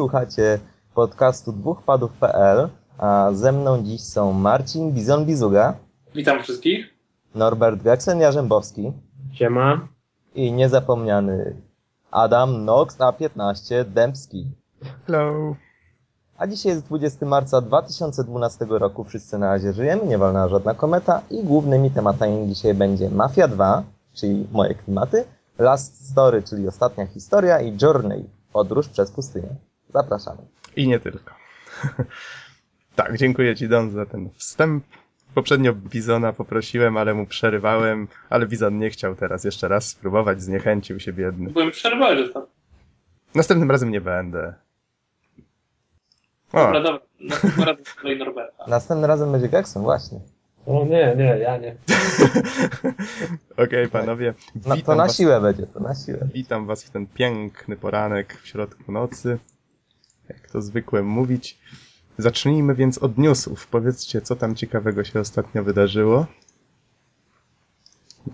[0.00, 0.58] słuchacie
[0.94, 2.68] podcastu dwóchpadów.pl,
[2.98, 5.72] a ze mną dziś są Marcin Bizon-Bizuga.
[6.14, 6.86] Witam wszystkich.
[7.34, 8.92] Norbert Gaksen-Jarzębowski.
[9.32, 9.88] Siema.
[10.34, 11.56] I niezapomniany
[12.10, 14.46] Adam Nox A15 Dębski.
[15.06, 15.56] Hello.
[16.38, 19.04] A dzisiaj jest 20 marca 2012 roku.
[19.04, 23.82] Wszyscy na razie żyjemy, nie walnęła żadna kometa i głównymi tematami dzisiaj będzie Mafia 2,
[24.12, 25.24] czyli moje klimaty,
[25.58, 29.69] Last Story, czyli ostatnia historia i Journey, podróż przez pustynię.
[29.92, 30.42] Zapraszamy.
[30.76, 31.34] I nie tylko.
[32.96, 34.84] tak, dziękuję Ci Don za ten wstęp.
[35.34, 41.00] Poprzednio Bizona poprosiłem, ale mu przerywałem, ale Bizon nie chciał teraz jeszcze raz spróbować, zniechęcił
[41.00, 41.50] się biedny.
[41.50, 42.46] Byłem przerwany, że to.
[43.34, 44.54] Następnym razem nie będę.
[46.52, 47.00] O, Dobra, dobra.
[47.20, 48.64] Następnym razem kolej Norberta.
[48.68, 50.20] Następnym razem będzie Gekson, właśnie.
[50.66, 51.76] O nie, nie, ja nie.
[53.64, 54.34] okej panowie.
[54.66, 56.18] No, to na was, siłę będzie, to na siłę.
[56.34, 59.38] witam was w ten piękny poranek w środku nocy.
[60.34, 61.58] Jak to zwykłem mówić.
[62.18, 63.66] Zacznijmy więc od newsów.
[63.66, 66.26] Powiedzcie, co tam ciekawego się ostatnio wydarzyło.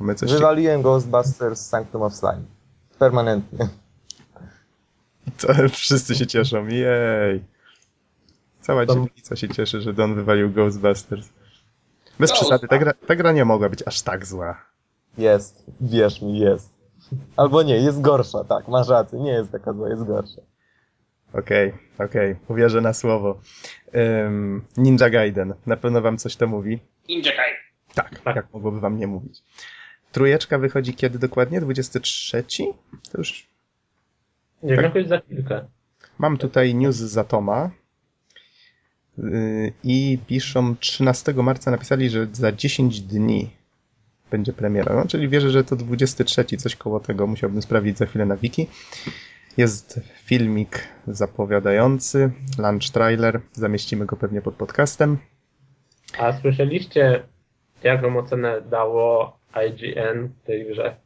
[0.00, 2.42] Mamy coś Wywaliłem Ghostbusters Sanctum of Slime.
[2.98, 3.68] Permanentnie.
[5.38, 7.44] To wszyscy się cieszą, jej.
[8.60, 11.28] Cała To- dzielnica się cieszy, że Don wywalił Ghostbusters.
[12.20, 14.60] Bez Ghost- przesady, ta gra, ta gra nie mogła być aż tak zła.
[15.18, 16.70] Jest, wierz mi, jest.
[17.36, 20.40] Albo nie, jest gorsza, tak, masz rację, nie jest taka zła, jest gorsza.
[21.38, 23.40] Okej, okej, uwierzę na słowo.
[24.24, 26.78] Ym, Ninja Gaiden, na pewno wam coś to mówi?
[27.08, 27.52] Ninja Kai.
[27.94, 28.36] Tak, Tak.
[28.36, 29.42] jak mogłoby wam nie mówić.
[30.12, 31.60] Trójeczka wychodzi kiedy dokładnie?
[31.60, 32.44] 23?
[33.12, 33.46] To już
[34.62, 34.84] Nie Tak.
[34.84, 35.64] jakoś za chwilkę.
[36.18, 37.70] Mam tutaj news z Atoma
[39.18, 43.50] yy, i piszą 13 marca napisali, że za 10 dni
[44.30, 44.94] będzie premiera.
[44.96, 47.26] No, czyli wierzę, że to 23, coś koło tego.
[47.26, 48.66] Musiałbym sprawdzić za chwilę na wiki.
[49.56, 53.40] Jest filmik zapowiadający, launch trailer.
[53.52, 55.18] Zamieścimy go pewnie pod podcastem.
[56.18, 57.22] A słyszeliście,
[57.82, 60.96] jaką ocenę dało IGN tej grze?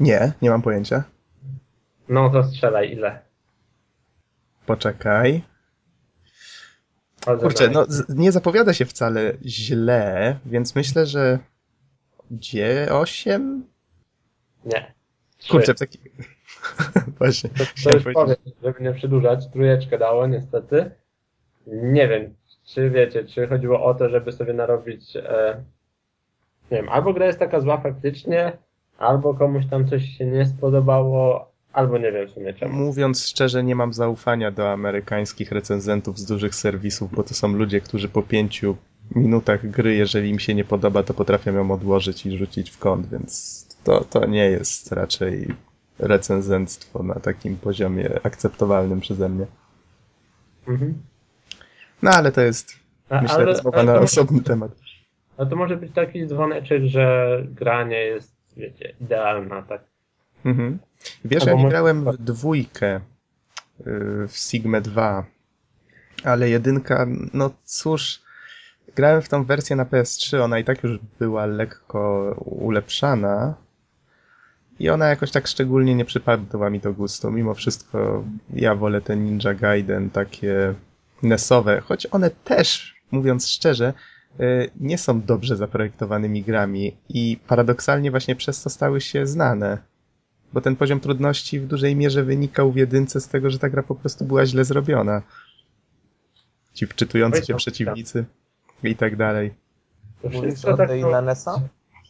[0.00, 1.04] Nie, nie mam pojęcia.
[2.08, 3.22] No to strzelaj ile.
[4.66, 5.42] Poczekaj.
[7.40, 11.38] Kurczę, no nie zapowiada się wcale źle, więc myślę, że
[12.32, 13.60] G8?
[14.64, 14.94] Nie.
[15.38, 15.50] Trzy.
[15.52, 15.98] Kurczę, w taki...
[17.18, 17.50] Właśnie.
[17.50, 19.48] To, to już powiem, żeby nie przedłużać.
[19.52, 20.90] Trójeczkę dało niestety.
[21.66, 22.34] Nie wiem,
[22.64, 25.62] czy wiecie, czy chodziło o to, żeby sobie narobić e,
[26.70, 28.52] nie wiem, albo gra jest taka zła faktycznie,
[28.98, 32.74] albo komuś tam coś się nie spodobało, albo nie wiem w sumie czemu.
[32.74, 37.80] Mówiąc szczerze, nie mam zaufania do amerykańskich recenzentów z dużych serwisów, bo to są ludzie,
[37.80, 38.76] którzy po pięciu
[39.14, 43.06] minutach gry, jeżeli im się nie podoba, to potrafią ją odłożyć i rzucić w kąt,
[43.06, 45.54] więc to, to nie jest raczej
[46.00, 49.46] recenzenctwo na takim poziomie akceptowalnym przeze mnie.
[50.68, 50.94] Mhm.
[52.02, 52.72] No ale to jest,
[53.10, 54.70] A, myślę, ale- rozmowa ale na osobny temat.
[55.38, 59.80] No to może być taki dzwoneczek, że gra nie jest, wiecie, idealna, tak?
[60.44, 60.78] Mhm.
[61.24, 63.00] Wiesz, Albo ja może- grałem w dwójkę y,
[64.28, 65.24] w Sigma 2,
[66.24, 68.20] ale jedynka, no cóż,
[68.96, 73.54] grałem w tą wersję na PS3, ona i tak już była lekko ulepszana
[74.80, 77.30] i ona jakoś tak szczególnie nie przypadła mi do gustu.
[77.30, 78.24] Mimo wszystko
[78.54, 80.74] ja wolę te Ninja Gaiden takie
[81.22, 83.92] NESowe, choć one też, mówiąc szczerze,
[84.40, 89.90] y, nie są dobrze zaprojektowanymi grami i paradoksalnie właśnie przez to stały się znane
[90.52, 93.82] bo ten poziom trudności w dużej mierze wynikał w jedynce z tego, że ta gra
[93.82, 95.22] po prostu była źle zrobiona.
[96.74, 98.24] Ci wczytujący się przeciwnicy
[98.82, 99.54] i tak dalej.
[100.62, 101.60] To o tak, no, na NES-a?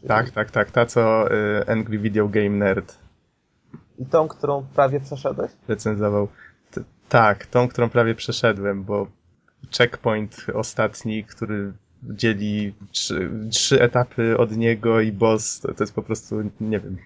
[0.09, 0.71] Tak, tak, tak.
[0.71, 2.99] Ta, co y, Angry Video Game Nerd
[3.99, 5.51] I tą, którą prawie przeszedłeś?
[5.69, 6.29] recenzował.
[6.71, 9.07] T- tak, tą, którą prawie przeszedłem, bo
[9.79, 11.73] checkpoint ostatni, który
[12.03, 16.97] dzieli trzy, trzy etapy od niego i boss, to, to jest po prostu, nie wiem,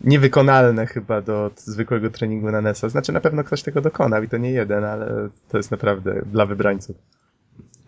[0.00, 2.88] niewykonalne chyba do zwykłego treningu na NES-a.
[2.88, 6.46] Znaczy na pewno ktoś tego dokonał i to nie jeden, ale to jest naprawdę dla
[6.46, 6.96] wybrańców.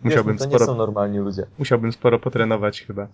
[0.03, 1.45] Musiałbym Wiesz, no to nie sporo są normalni ludzie.
[1.59, 3.07] musiałbym sporo potrenować chyba.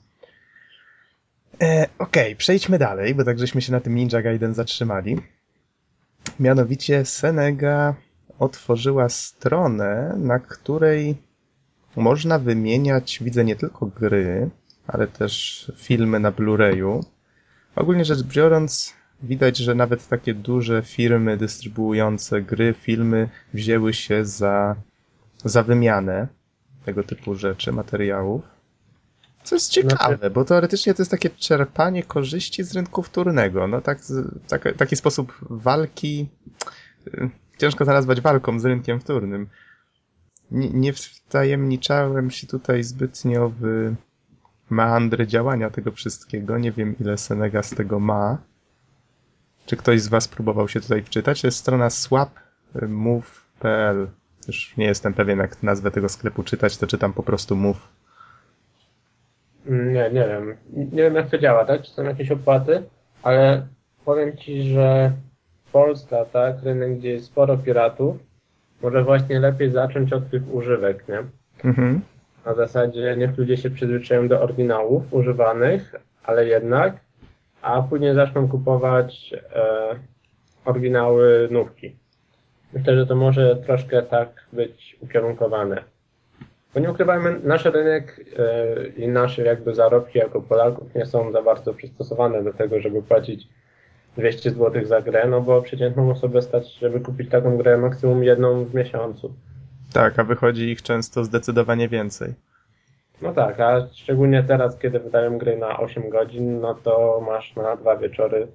[1.62, 5.18] E, Okej, przejdźmy dalej, bo tak żeśmy się na tym Ninja Gaiden zatrzymali.
[6.40, 7.96] Mianowicie Senega
[8.40, 11.16] otworzyła stronę, na której
[11.96, 14.50] można wymieniać, widzę nie tylko gry,
[14.88, 17.04] ale też filmy na Blu-rayu.
[17.76, 18.94] Ogólnie rzecz biorąc,
[19.24, 24.76] widać, że nawet takie duże firmy dystrybuujące gry, filmy wzięły się za,
[25.46, 26.28] za wymianę
[26.86, 28.61] tego typu rzeczy, materiałów.
[29.44, 33.68] Co jest ciekawe, bo teoretycznie to jest takie czerpanie korzyści z rynku wtórnego.
[33.68, 34.00] No tak,
[34.48, 36.30] tak, taki sposób walki.
[37.08, 39.48] y, ciężko nazwać walką z rynkiem wtórnym.
[40.52, 43.94] Nie, nie wtajemniczałem się tutaj zbytnio w
[44.70, 46.58] meandry działania tego wszystkiego.
[46.58, 48.38] Nie wiem, ile Senega z tego ma.
[49.66, 51.42] Czy ktoś z Was próbował się tutaj wczytać?
[51.42, 54.08] To jest strona swapmove.pl.
[54.48, 57.88] Już nie jestem pewien, jak nazwę tego sklepu czytać, to czytam po prostu move.
[59.68, 60.58] Mm, Nie, nie wiem.
[60.74, 61.82] Nie wiem jak to działa, tak?
[61.82, 62.84] Czy są jakieś opłaty,
[63.24, 63.68] ale
[64.06, 65.12] powiem Ci, że
[65.72, 68.18] Polska, tak, rynek, gdzie jest sporo piratów,
[68.82, 71.24] może właśnie lepiej zacząć od tych używek, nie?
[71.70, 72.02] Mhm.
[72.46, 76.94] Na zasadzie niech ludzie się przyzwyczają do oryginałów używanych, ale jednak,
[77.62, 79.96] a później zaczną kupować e,
[80.66, 81.96] oryginały nówki.
[82.74, 85.84] Myślę, że to może troszkę tak być ukierunkowane.
[86.74, 91.42] Bo nie ukrywajmy, nasz rynek e, i nasze jakby zarobki jako Polaków nie są za
[91.42, 93.48] bardzo przystosowane do tego, żeby płacić
[94.18, 98.66] 200 zł za grę, no bo przeciętną osobę stać, żeby kupić taką grę maksimum jedną
[98.66, 99.34] w miesiącu.
[99.94, 102.34] Tak, a wychodzi ich często zdecydowanie więcej.
[103.22, 107.76] No tak, a szczególnie teraz, kiedy wydają gry na 8 godzin, no to masz na
[107.76, 108.48] dwa wieczory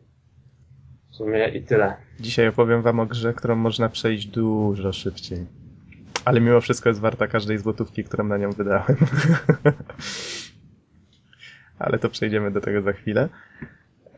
[1.10, 1.96] w sumie i tyle.
[2.20, 5.46] Dzisiaj opowiem Wam o grze, którą można przejść dużo szybciej.
[6.26, 8.96] Ale mimo wszystko jest warta każdej złotówki, którą na nią wydałem.
[11.78, 13.28] Ale to przejdziemy do tego za chwilę.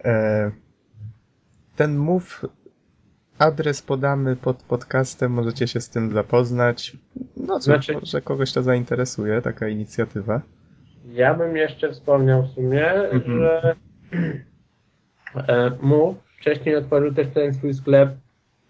[0.05, 0.50] E,
[1.76, 2.46] Ten move,
[3.38, 6.96] adres podamy pod podcastem, możecie się z tym zapoznać.
[7.37, 10.40] No cóż, Znaczy- może kogoś to zainteresuje, taka inicjatywa.
[11.12, 13.38] Ja bym jeszcze wspomniał w sumie, Mhm.
[13.40, 13.76] że
[15.37, 18.11] e, Move wcześniej otworzył też ten swój sklep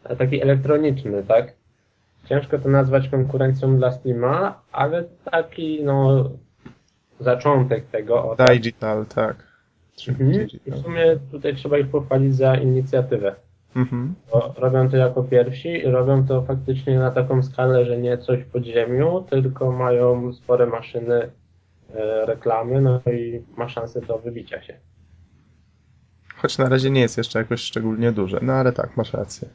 [0.05, 1.58] e, taki elektroniczny, tak?
[2.29, 6.31] Ciężko to nazwać konkurencją dla Steama, ale taki no
[7.21, 8.31] zaczątek tego.
[8.31, 8.49] O, tak.
[8.49, 9.37] Digital, tak.
[10.09, 10.49] Mhm.
[10.67, 13.35] W sumie tutaj trzeba ich pochwalić za inicjatywę.
[13.77, 14.15] Mhm.
[14.33, 18.45] Bo robią to jako pierwsi i robią to faktycznie na taką skalę, że nie coś
[18.45, 21.31] pod ziemią, tylko mają spore maszyny
[21.95, 24.75] e, reklamy, no i ma szansę do wybicia się.
[26.37, 29.49] Choć na razie nie jest jeszcze jakoś szczególnie duże, no ale tak, masz rację.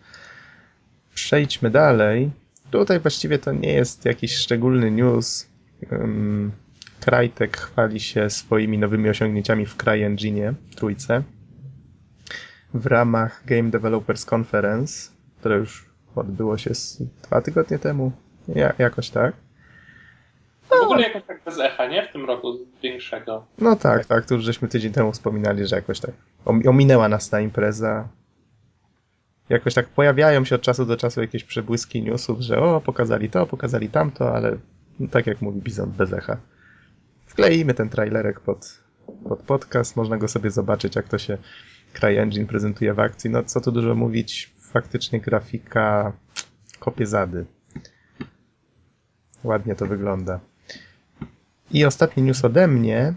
[1.13, 2.31] Przejdźmy dalej.
[2.73, 5.47] Tutaj właściwie to nie jest jakiś szczególny news.
[5.91, 6.51] Um,
[6.99, 11.23] Crytek chwali się swoimi nowymi osiągnięciami w CryEngine trójce
[12.73, 15.85] w ramach Game Developers Conference, które już
[16.15, 16.71] odbyło się
[17.23, 18.11] dwa tygodnie temu.
[18.47, 19.33] Ja, jakoś tak.
[20.69, 22.07] W ogóle jakoś tak bez echa, nie?
[22.07, 23.45] W tym roku większego.
[23.57, 26.11] No tak, tak, tu już żeśmy tydzień temu wspominali, że jakoś tak
[26.45, 28.07] om- ominęła nas ta impreza.
[29.49, 33.45] Jakoś tak pojawiają się od czasu do czasu jakieś przebłyski newsów, że o, pokazali to,
[33.45, 34.57] pokazali tamto, ale
[34.99, 36.37] no, tak jak mówi Bizon, bez echa.
[37.25, 38.79] Wkleimy ten trailerek pod,
[39.29, 41.37] pod podcast, można go sobie zobaczyć, jak to się
[41.93, 43.29] CryEngine prezentuje w akcji.
[43.29, 46.13] No co tu dużo mówić, faktycznie grafika
[46.79, 47.45] kopie zady.
[49.43, 50.39] Ładnie to wygląda.
[51.71, 53.13] I ostatni news ode mnie.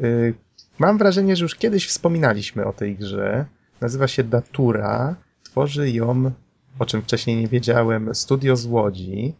[0.00, 0.34] Yy,
[0.78, 3.46] Mam wrażenie, że już kiedyś wspominaliśmy o tej grze.
[3.80, 5.16] Nazywa się Datura.
[5.52, 6.32] Tworzy ją,
[6.78, 9.34] o czym wcześniej nie wiedziałem, studio z Łodzi,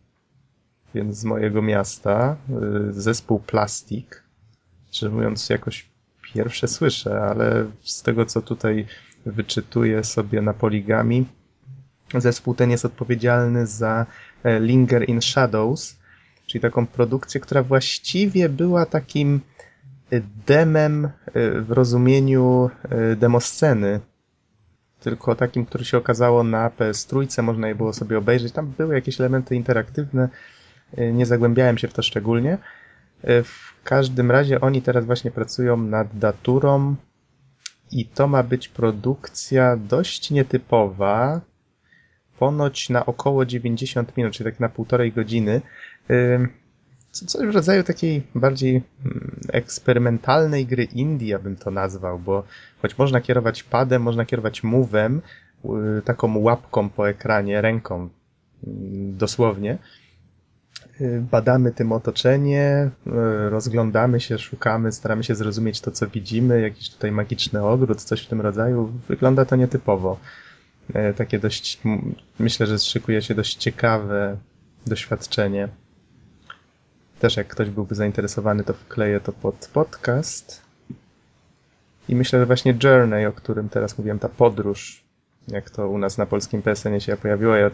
[0.95, 4.23] więc z mojego miasta, yy, zespół Plastik.
[4.91, 5.87] Szczerze mówiąc, jakoś
[6.23, 8.87] pierwsze słyszę, ale z tego, co tutaj
[9.27, 11.27] wyczytuję sobie na poligami,
[12.15, 14.07] zespół ten jest odpowiedzialny za
[14.45, 15.97] e, Linger in Shadows,
[16.47, 19.41] czyli taką produkcję, która właściwie była takim
[20.13, 21.11] y, demem y,
[21.61, 22.71] w rozumieniu
[23.13, 24.01] y, demosceny,
[25.03, 28.53] tylko takim, który się okazało na PS3, można je było sobie obejrzeć.
[28.53, 30.29] Tam były jakieś elementy interaktywne,
[30.99, 32.59] y, nie zagłębiałem się w to szczególnie.
[33.25, 36.95] Y, W każdym razie oni teraz właśnie pracują nad daturą
[37.93, 41.41] i to ma być produkcja dość nietypowa,
[42.39, 45.61] ponoć na około 90 minut, czyli tak na półtorej godziny.
[47.13, 52.45] Coś w rodzaju takiej bardziej mm, eksperymentalnej gry indie, ja bym to nazwał, bo
[52.83, 55.19] choć można kierować padem, można kierować move'em,
[55.99, 58.09] y, taką łapką po ekranie, ręką,
[58.67, 59.79] mm, dosłownie.
[61.01, 63.11] Y, Badamy tym otoczenie, y,
[63.51, 68.29] rozglądamy się, szukamy, staramy się zrozumieć to, co widzimy, jakiś tutaj magiczny ogród, coś w
[68.29, 68.93] tym rodzaju.
[69.09, 70.19] Wygląda to nietypowo.
[71.17, 71.81] Takie dość,
[72.39, 74.37] myślę, że szykuje się dość ciekawe
[74.87, 75.69] doświadczenie.
[77.23, 80.63] Też jak ktoś byłby zainteresowany, to wkleję to pod podcast.
[82.09, 85.05] I myślę, że właśnie Journey, o którym teraz mówiłem, ta podróż,
[85.49, 87.71] jak to u nas na polskim PSN się pojawiło, ja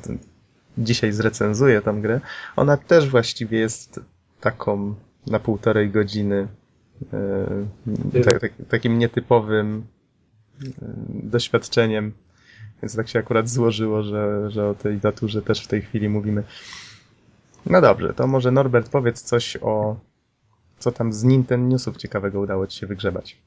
[0.79, 2.21] dzisiaj zrecenzuję tą grę,
[2.57, 4.01] ona też właściwie jest
[4.41, 4.95] taką
[5.27, 6.49] na półtorej godziny
[7.13, 9.87] e, tak, tak, takim nietypowym
[10.63, 10.67] e,
[11.09, 12.13] doświadczeniem
[12.83, 16.45] Więc tak się akurat złożyło, że, że o tej daturze też w tej chwili mówimy.
[17.67, 19.97] No dobrze, to może Norbert powiedz coś o
[20.79, 23.39] co tam z Nintendo Newsów ciekawego udało ci się wygrzebać.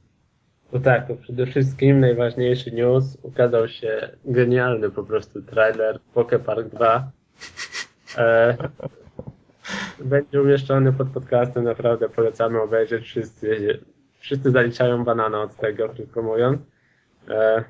[0.73, 3.17] No tak, to przede wszystkim najważniejszy news.
[3.21, 7.11] Ukazał się genialny po prostu trailer Poké Park 2.
[8.17, 8.57] E,
[10.05, 13.05] będzie umieszczony pod podcastem, naprawdę polecamy obejrzeć.
[13.05, 13.79] Wszyscy,
[14.19, 16.61] wszyscy zaliczają banana od tego, krótko mówiąc.
[17.29, 17.63] E,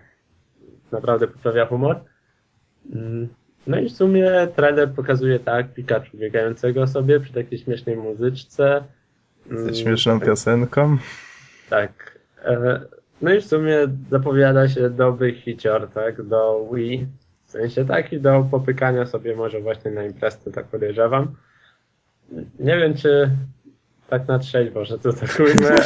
[0.91, 1.99] naprawdę poprawia humor.
[2.95, 3.29] Mm,
[3.67, 8.83] No i w sumie trailer pokazuje tak Pikachu biegającego sobie przy takiej śmiesznej muzyczce.
[9.51, 10.97] Ze Mm, śmieszną piosenką.
[11.69, 12.19] tak.
[12.45, 12.81] E,
[13.21, 13.77] No i w sumie
[14.11, 17.07] zapowiada się dobry hicior, tak, do Wii.
[17.45, 21.35] W sensie taki do popykania sobie może właśnie na imprezę, tak podejrzewam.
[22.59, 23.29] Nie wiem, czy
[24.09, 25.75] tak na trzeźwo, że to tak ujmę.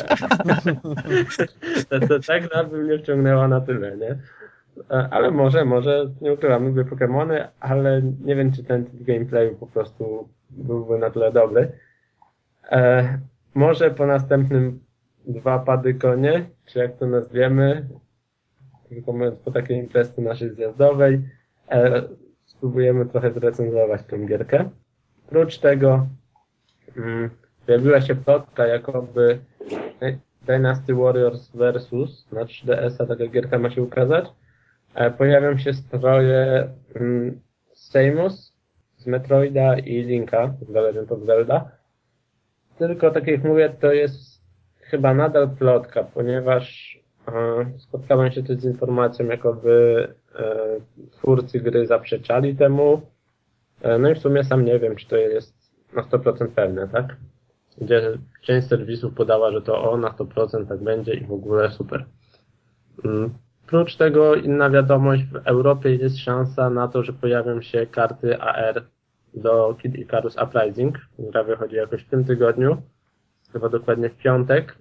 [1.90, 4.16] to, to tak na by mnie wciągnęło na tyle, nie?
[4.92, 9.56] E, Ale może, może, nie ukrywam, lubię Pokémony, ale nie wiem, czy ten typ gameplayu
[9.56, 11.72] po prostu byłby na tyle dobry.
[12.72, 13.20] E,
[13.56, 14.80] może po następnym
[15.28, 17.88] dwa pady konie, czy jak to nazwiemy,
[18.90, 19.14] tylko
[19.46, 21.22] po takiej imprezie naszej zjazdowej,
[21.72, 22.04] e,
[22.46, 24.70] spróbujemy trochę zrecenzować tę gierkę.
[25.28, 26.08] Oprócz tego
[26.98, 27.30] mm,
[27.66, 29.40] pojawiła się plotka, jakoby
[30.46, 34.26] Dynasty Warriors versus na 3DS-a taka gierka ma się ukazać.
[34.96, 37.40] E, pojawią się stroje mm,
[38.98, 41.72] z Metroida i Linka z Legend of Zelda.
[42.78, 44.42] Tylko tak jak mówię, to jest
[44.80, 46.98] chyba nadal plotka, ponieważ
[47.28, 50.56] e, spotkałem się też z informacją, jakoby e,
[51.12, 53.02] twórcy gry zaprzeczali temu.
[53.82, 55.56] E, no i w sumie sam nie wiem, czy to jest
[55.94, 57.16] na 100% pewne, tak?
[57.82, 62.06] Gdzie część serwisów podała, że to o, na 100% tak będzie i w ogóle super.
[63.06, 63.45] Mm.
[63.68, 68.84] Prócz tego inna wiadomość, w Europie jest szansa na to, że pojawią się karty AR
[69.34, 70.98] do Kid Icarus Uprising.
[71.20, 72.82] Gra wychodzi jakoś w tym tygodniu,
[73.54, 74.78] chyba dokładnie w piątek.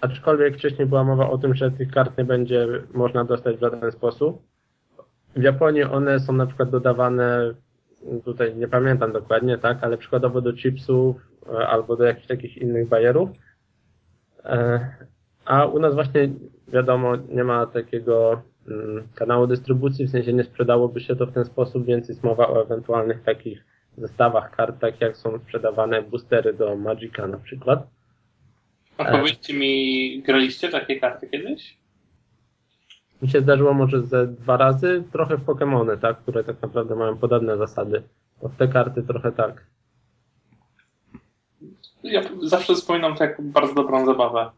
[0.00, 3.92] Aczkolwiek wcześniej była mowa o tym, że tych kart nie będzie można dostać w żaden
[3.92, 4.42] sposób.
[5.36, 7.54] W Japonii one są na przykład dodawane,
[8.24, 11.16] tutaj nie pamiętam dokładnie, tak, ale przykładowo do chipsów
[11.52, 13.30] e, albo do jakichś takich innych bajerów.
[15.44, 16.28] A u nas właśnie
[16.68, 21.44] wiadomo, nie ma takiego mm, kanału dystrybucji, w sensie nie sprzedałoby się to w ten
[21.44, 23.64] sposób, więc jest mowa o ewentualnych takich
[23.98, 27.86] zestawach kart, tak jak są sprzedawane boostery do Magica na przykład.
[28.98, 31.80] A powiedzcie mi, graliście takie karty kiedyś?
[33.22, 37.16] Mi się zdarzyło może ze dwa razy, trochę w Pokémony, tak, które tak naprawdę mają
[37.16, 38.02] podobne zasady.
[38.40, 39.66] To w te karty trochę tak.
[42.02, 44.50] Ja zawsze wspominam to jako bardzo dobrą zabawę.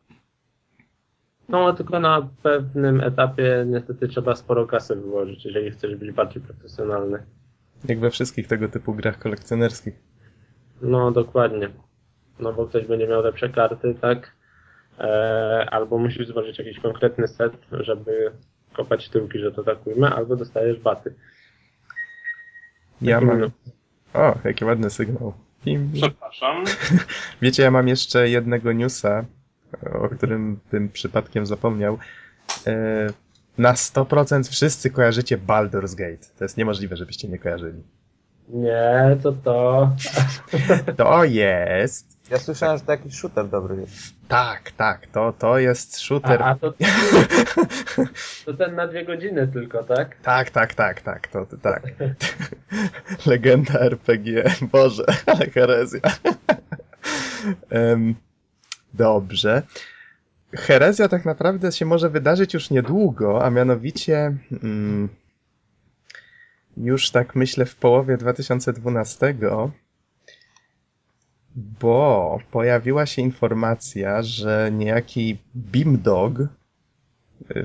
[1.49, 7.23] No, tylko na pewnym etapie niestety trzeba sporo kasy wyłożyć, jeżeli chcesz być bardziej profesjonalny.
[7.89, 9.95] Jak we wszystkich tego typu grach kolekcjonerskich.
[10.83, 11.69] No, dokładnie.
[12.39, 14.33] No, bo ktoś będzie miał lepsze karty, tak?
[14.99, 18.33] E, albo musisz złożyć jakiś konkretny set, żeby
[18.73, 21.15] kopać tyłki, że to tak ujmę, albo dostajesz baty.
[23.03, 23.51] Ja Taki mam...
[24.15, 25.33] O, jaki ładny sygnał.
[25.65, 25.93] Pim.
[25.95, 26.65] Przepraszam.
[27.43, 29.25] Wiecie, ja mam jeszcze jednego newsa,
[29.93, 31.99] o którym bym przypadkiem zapomniał.
[32.67, 32.73] E,
[33.59, 36.27] Na 100% wszyscy kojarzycie Baldur's Gate.
[36.39, 37.83] To jest niemożliwe, żebyście nie kojarzyli.
[38.49, 39.91] Nie, to to.
[40.97, 42.13] To jest...
[42.31, 44.15] Ja słyszałem, że to jakiś shooter dobry jest.
[44.29, 46.43] Tak, tak, to, to jest A, shooter.
[46.43, 46.73] a to,
[48.45, 50.17] to ten na dwie godziny tylko, tak?
[50.23, 51.83] Tak, tak, tak, tak, to, to tak.
[53.27, 54.45] Legenda RPG.
[54.73, 56.01] Boże, ale herezja.
[58.95, 59.63] Dobrze.
[60.55, 65.09] Herezja tak naprawdę się może wydarzyć już niedługo, a mianowicie mm,
[66.77, 69.35] już tak myślę w połowie 2012,
[71.55, 76.33] bo pojawiła się informacja, że niejaki Beamdog,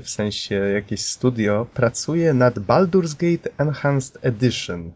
[0.02, 4.92] w sensie jakieś studio, pracuje nad Baldur's Gate Enhanced Edition.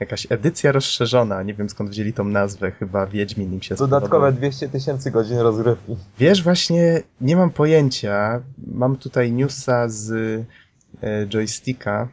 [0.00, 4.32] Jakaś edycja rozszerzona, nie wiem skąd wzięli tą nazwę, chyba Wiedźmin im się Dodatkowe spodobał.
[4.32, 5.96] 200 tysięcy godzin rozgrywki.
[6.18, 8.42] Wiesz, właśnie nie mam pojęcia.
[8.66, 10.10] Mam tutaj newsa z
[11.02, 12.08] e, joysticka.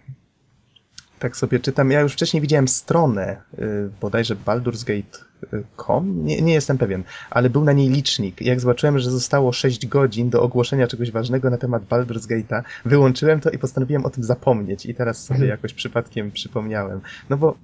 [1.19, 1.91] Tak sobie czytam.
[1.91, 7.73] Ja już wcześniej widziałem stronę, y, bodajże baldursgate.com, nie, nie jestem pewien, ale był na
[7.73, 8.41] niej licznik.
[8.41, 13.39] Jak zobaczyłem, że zostało 6 godzin do ogłoszenia czegoś ważnego na temat Baldur's Gate'a, wyłączyłem
[13.39, 17.01] to i postanowiłem o tym zapomnieć i teraz sobie jakoś przypadkiem przypomniałem.
[17.29, 17.55] No bo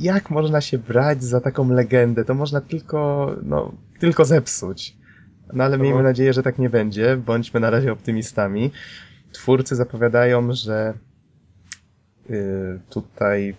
[0.00, 2.24] jak można się brać za taką legendę?
[2.24, 4.96] To można tylko, no, tylko zepsuć.
[5.52, 7.16] No ale miejmy nadzieję, że tak nie będzie.
[7.16, 8.70] Bądźmy na razie optymistami.
[9.32, 10.94] Twórcy zapowiadają, że
[12.30, 13.54] y, tutaj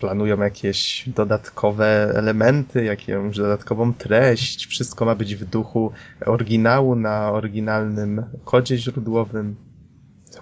[0.00, 4.66] planują jakieś dodatkowe elementy, jakąś dodatkową treść.
[4.66, 5.92] Wszystko ma być w duchu
[6.26, 9.56] oryginału na oryginalnym kodzie źródłowym.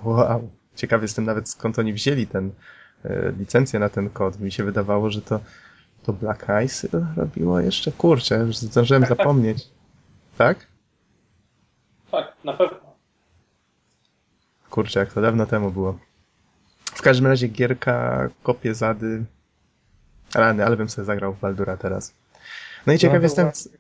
[0.05, 0.51] Wow.
[0.75, 2.53] Ciekawy jestem nawet skąd oni wzięli ten
[3.39, 4.41] licencję na ten kod.
[4.41, 5.41] Mi się wydawało, że to,
[6.03, 6.87] to Black Eyes
[7.17, 7.93] robiło jeszcze.
[7.93, 9.19] Kurczę, już zdążyłem Tak, tak.
[9.19, 9.69] zapomnieć.
[10.39, 10.67] Tak?
[12.11, 12.79] Tak, na pewno.
[14.71, 15.99] Kurczę, jak to dawno temu było.
[16.85, 19.25] W każdym razie gierka, kopie zady.
[20.35, 22.15] Rany, ale bym sobie zagrał w Baldura teraz.
[22.87, 23.71] No i ciekaw No jestem, właśnie.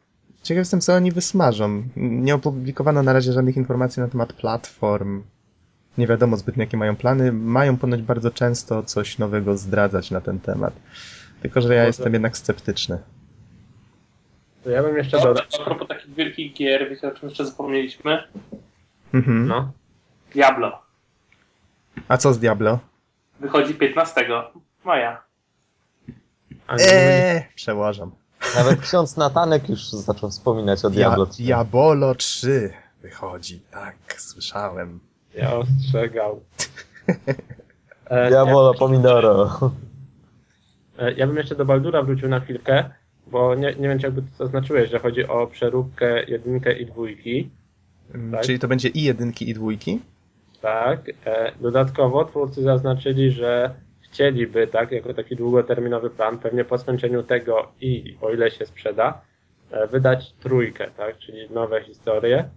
[0.43, 1.83] ciekaw jestem, co oni wysmażą.
[1.97, 5.23] Nie opublikowano na razie żadnych informacji na temat platform.
[5.99, 7.33] Nie wiadomo zbytnio, jakie mają plany.
[7.33, 10.75] Mają ponoć bardzo często coś nowego zdradzać na ten temat.
[11.43, 12.99] Tylko, że ja Może- jestem jednak sceptyczny.
[14.65, 15.45] To ja bym jeszcze No, dodał.
[15.61, 18.23] a propos takich wielkich gier, wiecie o czym jeszcze zapomnieliśmy?
[19.15, 19.47] Mhm.
[19.49, 19.73] No.
[20.33, 20.83] Diablo.
[22.09, 22.79] A co z Diablo?
[23.41, 24.25] Wychodzi 15
[24.85, 25.23] maja.
[26.69, 28.11] Eee, przełożam.
[28.57, 31.43] Nawet ksiądz Natanek już zaczął wspominać o Diablo Dia- 3.
[31.43, 32.73] Diabolo 3
[33.03, 33.61] wychodzi.
[33.71, 35.01] Tak, słyszałem.
[35.37, 36.41] Ja ostrzegał.
[38.11, 39.51] E, Diabolo Pomidoro.
[40.99, 42.91] Ja, e, ja bym jeszcze do Baldura wrócił na chwilkę,
[43.27, 47.51] bo nie, nie wiem, czy jakby to zaznaczyłeś, że chodzi o przeróbkę jedynkę i dwójki.
[48.15, 48.41] Mm, Tak.
[48.43, 50.01] Czyli to będzie i jedynki, i dwójki?
[50.63, 51.01] Tak.
[51.25, 57.73] E, dodatkowo twórcy zaznaczyli, że chcieliby, tak, jako taki długoterminowy plan, pewnie po skończeniu tego
[57.81, 59.21] i o ile się sprzeda,
[59.71, 62.49] e, wydać trójkę, tak, czyli nowe historie.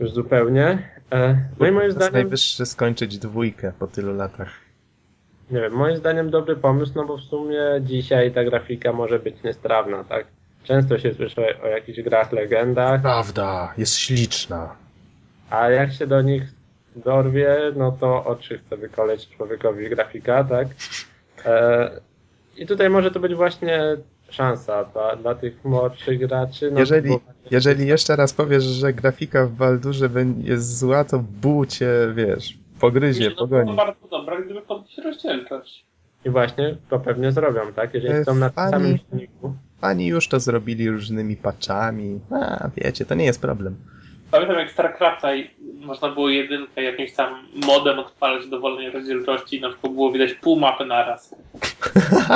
[0.00, 0.78] Już zupełnie.
[1.12, 4.50] E, no i moim jest zdaniem, najwyższy skończyć dwójkę po tylu latach.
[5.50, 9.42] nie wiem, moim zdaniem dobry pomysł, no bo w sumie dzisiaj ta grafika może być
[9.44, 10.26] niestrawna, tak.
[10.64, 14.76] Często się słyszy o jakichś grach, legendach, Prawda, jest śliczna.
[15.50, 16.42] A jak się do nich
[16.96, 20.68] dorwie, no to oczy chce wykoleć człowiekowi grafika, tak?
[21.44, 21.90] E,
[22.56, 23.80] I tutaj może to być właśnie
[24.32, 26.70] szansa dla, dla tych młodszych graczy.
[26.72, 30.08] No, Jeżeli, bo- jeżeli jeszcze raz powiesz, że grafika w Baldurze
[30.42, 33.64] jest zła, to buł cię, wiesz, pogryzie, Myślę, to pogoni.
[33.64, 35.84] było bardzo dobra, gdyby podnieść rozdzielczość.
[36.24, 37.94] I właśnie to pewnie zrobią, tak?
[37.94, 39.54] Jeżeli E, chcą na tym fani- samym silniku.
[39.80, 42.20] Pani już to zrobili różnymi patchami.
[42.30, 43.76] A, wiecie, to nie jest problem.
[44.30, 47.34] Pamiętam jak StarCrafta i można było jedynkę jakimś tam
[47.66, 51.34] modem odpalać do wolnej rozdzielczości i na przykład było widać pół mapy naraz.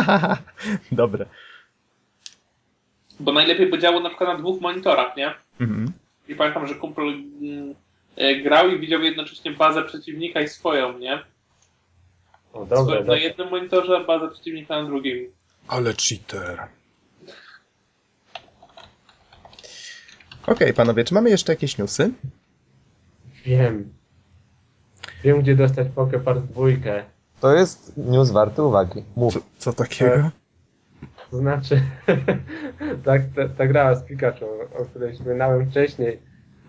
[0.92, 1.26] Dobre.
[3.20, 5.34] Bo najlepiej by działo na przykład na dwóch monitorach, nie?
[5.60, 5.92] Mhm.
[6.28, 7.74] I pamiętam, że kumpel mm,
[8.16, 11.22] e, grał i widział jednocześnie bazę przeciwnika i swoją, nie?
[12.52, 15.30] O, dobre, Swoją na jednym monitorze, a bazę przeciwnika na drugim.
[15.68, 16.68] Ale cheater.
[20.46, 22.10] Okej, panowie, czy mamy jeszcze jakieś newsy?
[23.44, 23.92] Wiem.
[25.24, 27.04] Wiem, gdzie dostać Pokepart dwójkę.
[27.40, 29.02] To jest news warty uwagi.
[29.16, 29.34] Mów.
[29.34, 30.30] Co, co takiego?
[31.30, 31.80] To znaczy,
[33.04, 34.44] tak, ta, ta gra z Pikachu,
[34.78, 36.18] o której wspominałem wcześniej,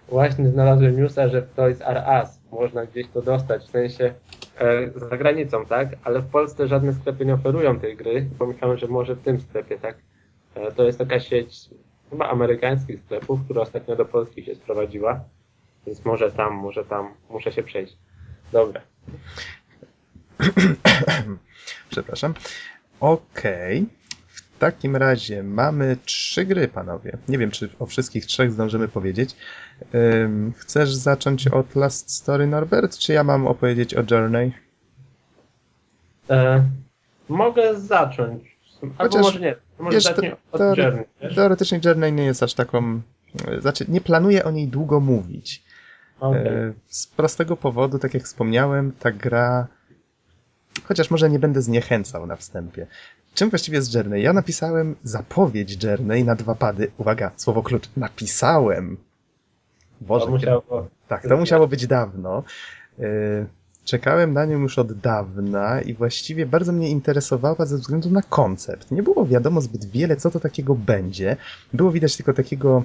[0.09, 4.13] właśnie znalazłem newsa, że w Toys R Us można gdzieś to dostać, w sensie
[4.59, 5.89] e, za granicą, tak?
[6.03, 9.79] Ale w Polsce żadne sklepy nie oferują tej gry pomyślałem, że może w tym sklepie,
[9.79, 9.97] tak?
[10.55, 11.69] E, to jest taka sieć
[12.09, 15.19] chyba amerykańskich sklepów, która ostatnio do Polski się sprowadziła,
[15.87, 17.97] więc może tam, może tam, muszę się przejść.
[18.51, 18.81] Dobra.
[21.89, 22.33] Przepraszam.
[22.99, 23.85] Okej.
[23.99, 24.06] W
[24.59, 27.17] takim razie mamy trzy gry, panowie.
[27.27, 29.35] Nie wiem, czy o wszystkich trzech zdążymy powiedzieć.
[29.95, 34.51] Ym, chcesz zacząć od Last Story, Norbert, czy ja mam opowiedzieć o Journey?
[36.29, 36.63] E,
[37.29, 38.57] mogę zacząć.
[38.81, 39.55] Albo Chociaż, może nie.
[39.79, 41.35] Może wiesz, zacznij od teore- Journey, wiesz?
[41.35, 43.01] Teoretycznie Journey nie jest aż taką...
[43.59, 45.63] Znaczy, nie planuję o niej długo mówić.
[46.19, 46.47] Okej.
[46.47, 49.67] E, Z prostego powodu, tak jak wspomniałem, ta gra.
[50.83, 52.87] Chociaż może nie będę zniechęcał na wstępie.
[53.37, 54.21] Czym właściwie jest Journey?
[54.23, 56.91] Ja napisałem zapowiedź Journey na dwa pady.
[56.97, 57.89] Uwaga, słowo klucz.
[57.97, 58.97] Napisałem.
[60.01, 60.87] Boże, To musiało...
[61.07, 62.43] tak, to musiało być dawno.
[62.99, 63.03] E,
[63.85, 68.91] Czekałem na nią już od dawna i właściwie bardzo mnie interesowała ze względu na koncept.
[68.91, 71.37] Nie było wiadomo zbyt wiele, co to takiego będzie.
[71.73, 72.83] Było widać tylko takiego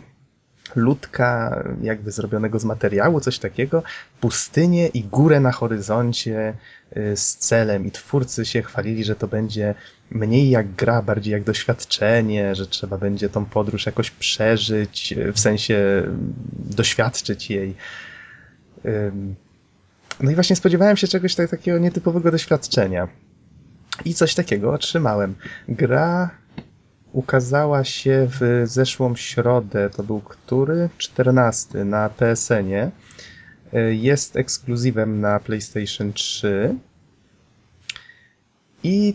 [0.76, 3.82] ludka jakby zrobionego z materiału, coś takiego,
[4.20, 6.54] pustynię i górę na horyzoncie
[6.96, 9.74] y, z celem i twórcy się chwalili, że to będzie
[10.10, 15.40] mniej jak gra, bardziej jak doświadczenie, że trzeba będzie tą podróż jakoś przeżyć, y, w
[15.40, 17.74] sensie mm, doświadczyć jej.
[20.20, 23.08] No i właśnie spodziewałem się czegoś tak, takiego nietypowego doświadczenia.
[24.04, 25.34] I coś takiego otrzymałem.
[25.68, 26.30] Gra
[27.12, 30.88] ukazała się w zeszłą środę, to był który?
[30.98, 32.90] 14 na PSN-ie.
[33.74, 36.74] Y, Jest ekskluzywem na PlayStation 3.
[38.84, 39.14] I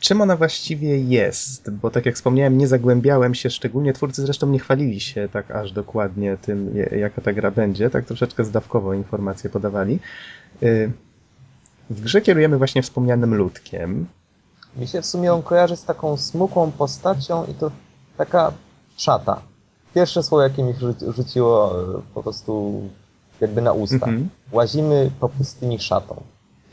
[0.00, 1.70] czym ona właściwie jest?
[1.70, 3.92] Bo tak jak wspomniałem, nie zagłębiałem się szczególnie.
[3.92, 7.90] Twórcy zresztą nie chwalili się tak aż dokładnie tym, jaka ta gra będzie.
[7.90, 9.98] Tak troszeczkę zdawkowo informacje podawali.
[10.62, 10.90] Y,
[11.90, 14.06] W grze kierujemy właśnie wspomnianym ludkiem.
[14.76, 17.70] Mi się w sumie on kojarzy z taką smukłą postacią i to
[18.16, 18.52] taka
[18.96, 19.40] szata.
[19.94, 22.82] Pierwsze słowo, jakie mi rzu- rzuciło e, po prostu
[23.40, 23.94] jakby na usta.
[23.96, 24.28] Mhm.
[24.52, 26.22] Łazimy po pustyni szatą.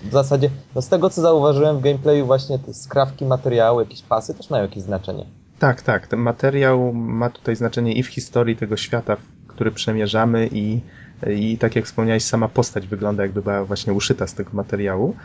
[0.03, 4.33] W zasadzie, no z tego co zauważyłem w gameplayu właśnie te skrawki materiału, jakieś pasy
[4.33, 5.25] też mają jakieś znaczenie.
[5.59, 6.07] Tak, tak.
[6.07, 10.81] Ten materiał ma tutaj znaczenie i w historii tego świata, który przemierzamy, i,
[11.27, 15.15] i tak jak wspomniałeś, sama postać wygląda jakby była właśnie uszyta z tego materiału.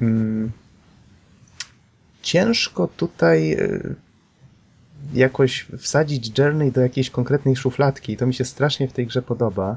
[0.00, 0.52] Mm.
[2.26, 3.94] Ciężko tutaj y,
[5.14, 9.76] jakoś wsadzić Journey do jakiejś konkretnej szufladki to mi się strasznie w tej grze podoba.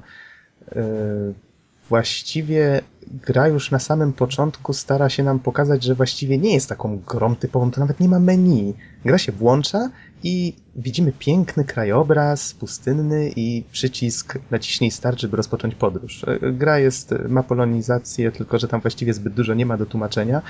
[1.89, 6.99] Właściwie gra już na samym początku stara się nam pokazać, że właściwie nie jest taką
[6.99, 8.73] grą typową, to nawet nie ma menu.
[9.05, 9.89] Gra się włącza
[10.23, 16.23] i widzimy piękny krajobraz pustynny i przycisk naciśnij start, żeby rozpocząć podróż.
[16.23, 20.41] E, Gra jest, ma polonizację, tylko że tam właściwie zbyt dużo nie ma do tłumaczenia.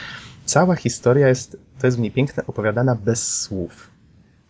[0.45, 3.91] Cała historia jest, to jest w niej piękne, opowiadana bez słów.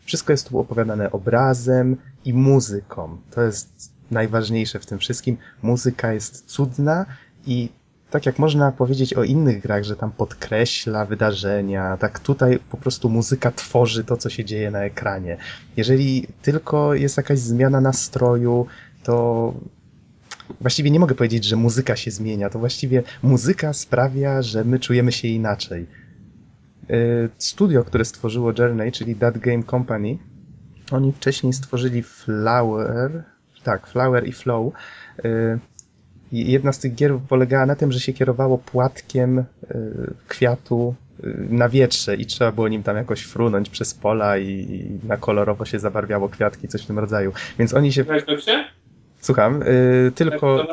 [0.05, 3.17] Wszystko jest tu opowiadane obrazem i muzyką.
[3.31, 5.37] To jest najważniejsze w tym wszystkim.
[5.61, 7.05] Muzyka jest cudna
[7.45, 7.69] i
[8.09, 13.09] tak jak można powiedzieć o innych grach, że tam podkreśla wydarzenia, tak tutaj po prostu
[13.09, 15.37] muzyka tworzy to, co się dzieje na ekranie.
[15.77, 18.65] Jeżeli tylko jest jakaś zmiana nastroju,
[19.03, 19.53] to
[20.61, 22.49] właściwie nie mogę powiedzieć, że muzyka się zmienia.
[22.49, 25.87] To właściwie muzyka sprawia, że my czujemy się inaczej.
[26.89, 30.17] Y, Studio, które stworzyło Journey, czyli That Game Company,
[30.91, 33.23] oni wcześniej stworzyli Flower,
[33.63, 34.73] tak, Flower i Flow.
[35.25, 35.59] Y,
[36.31, 39.45] Jedna z tych gier polegała na tym, że się kierowało płatkiem y,
[40.27, 45.17] kwiatu y, na wietrze i trzeba było nim tam jakoś frunąć przez pola i, na
[45.17, 47.33] kolorowo się zabarwiało kwiatki, coś w tym rodzaju.
[47.59, 48.05] Więc oni się...
[49.21, 49.63] Słucham,
[50.15, 50.67] tylko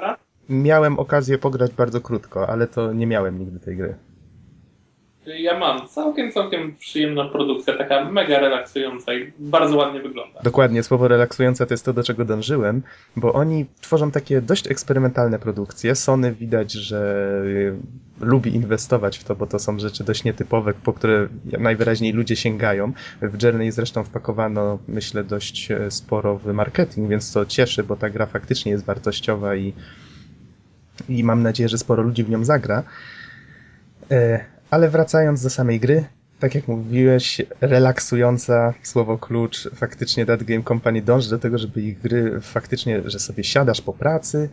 [0.49, 3.95] miałem okazję pograć bardzo krótko, ale to nie miałem nigdy tej gry.
[5.27, 10.41] Ja mam całkiem, całkiem przyjemną produkcję, taka mega relaksująca i bardzo ładnie wygląda.
[10.43, 12.83] Dokładnie, słowo relaksujące to jest to, do czego dążyłem,
[13.17, 15.95] bo oni tworzą takie dość eksperymentalne produkcje.
[15.95, 17.77] Sony widać, że y,
[18.21, 22.93] lubi inwestować w to, bo to są rzeczy dość nietypowe, po które najwyraźniej ludzie sięgają.
[23.23, 28.11] W Journey zresztą wpakowano, myślę, dość e, sporo w marketing, więc to cieszy, bo ta
[28.11, 29.73] gra faktycznie jest wartościowa i,
[31.09, 32.83] i mam nadzieję, że sporo ludzi w nią zagra.
[34.71, 36.05] Ale wracając do samej gry,
[36.39, 39.69] tak jak mówiłeś, relaksująca słowo klucz.
[39.75, 43.93] Faktycznie That Game Company dąży do tego, żeby ich gry faktycznie, że sobie siadasz po
[43.93, 44.49] pracy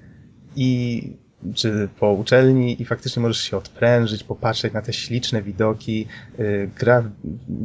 [0.56, 1.10] i
[1.56, 6.08] czy po uczelni i faktycznie możesz się odprężyć, popatrzeć na te śliczne widoki.
[6.38, 7.04] Yy, Gra,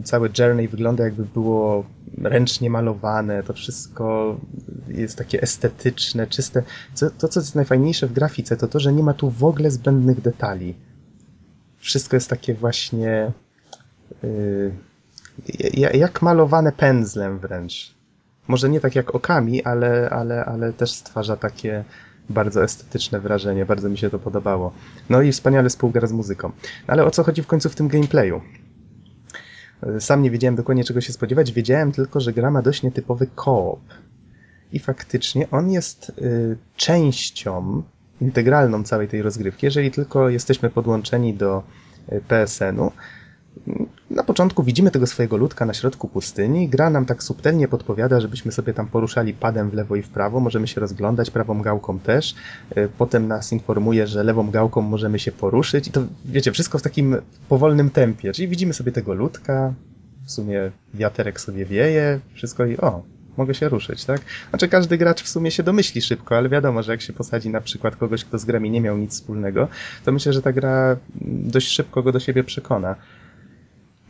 [0.05, 1.85] całe Journey wygląda jakby było
[2.23, 4.37] ręcznie malowane, to wszystko
[4.89, 6.63] jest takie estetyczne, czyste.
[7.19, 10.21] To, co jest najfajniejsze w grafice, to to, że nie ma tu w ogóle zbędnych
[10.21, 10.75] detali.
[11.89, 13.33] Wszystko jest takie właśnie
[14.23, 14.73] Yy,
[15.75, 17.95] ja- jak malowane pędzlem wręcz.
[18.49, 21.85] Może nie tak jak okami, ale, ale, ale też stwarza takie
[22.31, 23.67] bardzo estetyczne wrażenie.
[23.67, 24.73] Bardzo mi się to podobało.
[25.11, 26.49] No i wspaniale współgra z muzyką.
[26.49, 28.41] No ale o co chodzi w końcu w tym gameplayu?
[30.01, 31.53] Sam nie wiedziałem dokładnie czego się spodziewać.
[31.53, 33.81] Wiedziałem tylko, że gra ma dość nietypowy koop.
[34.73, 37.83] I faktycznie on jest y, częścią
[38.21, 41.63] integralną całej tej rozgrywki, jeżeli tylko jesteśmy podłączeni do
[42.13, 42.93] y, PSN-u.
[44.11, 46.69] Na początku widzimy tego swojego ludka na środku pustyni.
[46.69, 50.41] Gra nam tak subtelnie podpowiada, żebyśmy sobie tam poruszali padem w lewo i w prawo.
[50.41, 52.35] Możemy się rozglądać, prawą gałką też.
[52.77, 55.89] Y, Potem nas informuje, że lewą gałką możemy się poruszyć.
[55.89, 57.17] I to, wiecie, wszystko w takim
[57.49, 58.33] powolnym tempie.
[58.33, 59.75] Czyli widzimy sobie tego ludka,
[60.27, 63.03] w sumie wiaterek sobie wieje, wszystko i o,
[63.39, 64.21] mogę się ruszyć, tak?
[64.51, 67.61] Znaczy każdy gracz w sumie się domyśli szybko, ale wiadomo, że jak się posadzi na
[67.61, 69.69] przykład kogoś, kto z grami nie miał nic wspólnego,
[70.05, 72.97] to myślę, że ta gra mm, dość szybko go do siebie przekona.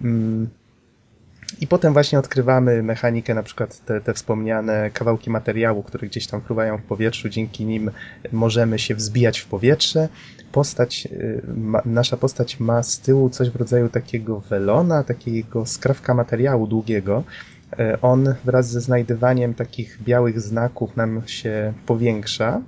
[0.03, 0.49] Mm.
[1.61, 6.41] I potem właśnie odkrywamy mechanikę, na przykład te, te wspomniane kawałki materiału, które gdzieś tam
[6.41, 7.91] fruwają w powietrzu, dzięki nim
[8.33, 10.09] możemy się wzbijać w powietrze.
[10.53, 16.15] Postać, y, ma, nasza postać ma z tyłu coś w rodzaju takiego welona, takiego skrawka
[16.15, 17.25] materiału długiego.
[17.73, 22.63] Y, On wraz ze znajdywaniem takich białych znaków nam się powiększa.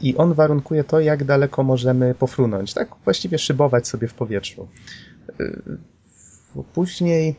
[0.00, 2.74] I on warunkuje to, jak daleko możemy pofrunąć.
[2.74, 4.68] Tak właściwie szybować sobie w powietrzu.
[5.40, 5.60] Y,
[6.74, 7.34] Później,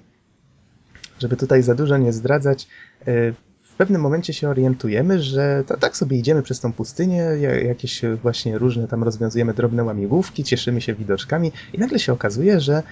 [1.19, 2.67] żeby tutaj za dużo nie zdradzać,
[3.07, 7.61] y, w pewnym momencie się orientujemy, że ta, tak sobie idziemy przez tą pustynię, ja-
[7.63, 12.83] jakieś właśnie różne tam rozwiązujemy drobne łamigłówki, cieszymy się widoczkami i nagle się okazuje, że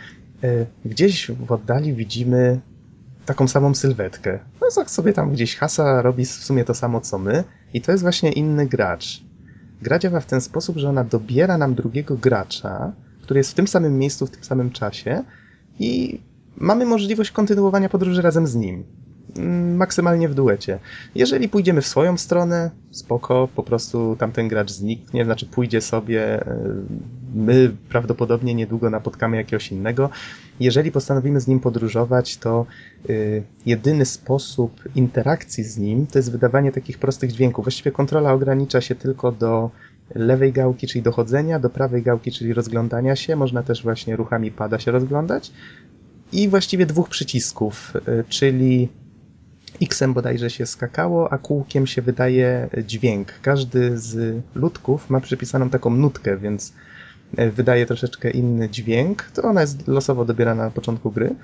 [0.43, 2.59] e, gdzieś w oddali widzimy
[3.29, 4.39] taką samą sylwetkę.
[4.61, 7.91] No jak sobie tam gdzieś Hasa robi w sumie to samo co my i to
[7.91, 9.23] jest właśnie inny gracz.
[9.81, 13.67] Gra działa w ten sposób, że ona dobiera nam drugiego gracza, który jest w tym
[13.67, 15.23] samym miejscu, w tym samym czasie
[15.79, 16.21] i
[16.57, 18.83] mamy możliwość kontynuowania podróży razem z nim.
[19.75, 20.79] Maksymalnie w duecie.
[21.15, 26.57] Jeżeli pójdziemy w swoją stronę, spoko, po prostu tamten gracz zniknie, znaczy pójdzie sobie, e,
[27.35, 30.09] my prawdopodobnie niedługo napotkamy jakiegoś innego.
[30.59, 32.65] Jeżeli postanowimy z nim podróżować, to
[33.09, 37.65] y, jedyny sposób interakcji z nim to jest wydawanie takich prostych dźwięków.
[37.65, 39.71] Właściwie kontrola ogranicza się tylko do
[40.15, 43.35] lewej gałki, czyli dochodzenia, do prawej gałki, czyli rozglądania się.
[43.35, 45.51] Można też właśnie ruchami pada się rozglądać.
[46.31, 48.89] I właściwie dwóch przycisków, y, czyli
[49.81, 53.33] X-em bodajże się skakało, a kółkiem się wydaje dźwięk.
[53.41, 56.73] Każdy z ludków ma przypisaną taką nutkę, więc
[57.37, 59.23] e, wydaje troszeczkę inny dźwięk.
[59.23, 61.35] To ona jest losowo dobierana na początku gry.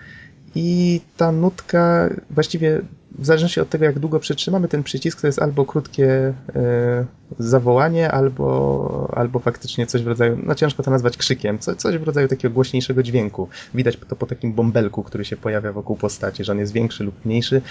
[0.55, 2.81] I ta nutka, właściwie
[3.19, 7.05] w zależności od tego, jak długo przytrzymamy ten przycisk, to jest albo krótkie e,
[7.39, 12.03] zawołanie, albo, albo faktycznie coś w rodzaju, no ciężko to nazwać krzykiem, co, coś w
[12.03, 13.49] rodzaju takiego głośniejszego dźwięku.
[13.73, 17.25] Widać to po takim bąbelku, który się pojawia wokół postaci, że on jest większy lub
[17.25, 17.61] mniejszy.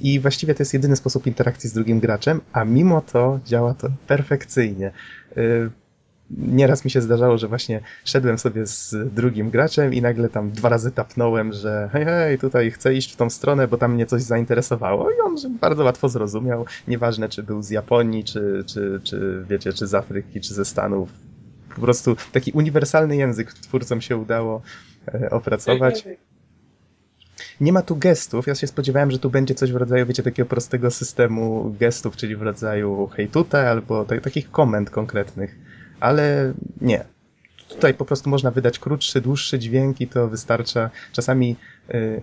[0.00, 3.88] I właściwie to jest jedyny sposób interakcji z drugim graczem, a mimo to działa to
[4.06, 4.92] perfekcyjnie.
[6.38, 10.68] Nieraz mi się zdarzało, że właśnie szedłem sobie z drugim graczem i nagle tam dwa
[10.68, 14.22] razy tapnąłem, że hej, hej, tutaj chcę iść w tą stronę, bo tam mnie coś
[14.22, 19.72] zainteresowało i on bardzo łatwo zrozumiał, nieważne czy był z Japonii, czy, czy, czy wiecie,
[19.72, 21.08] czy z Afryki, czy ze Stanów.
[21.74, 24.62] Po prostu taki uniwersalny język twórcom się udało
[25.14, 26.04] e, opracować.
[27.60, 28.46] Nie ma tu gestów.
[28.46, 32.36] Ja się spodziewałem, że tu będzie coś w rodzaju, wiecie, takiego prostego systemu gestów, czyli
[32.36, 35.71] w rodzaju hej tutaj, albo ta- takich komend konkretnych.
[36.02, 37.04] Ale nie.
[37.68, 40.90] Tutaj po prostu można wydać krótszy, dłuższy dźwięk i to wystarcza.
[41.12, 41.56] Czasami
[41.94, 42.22] y,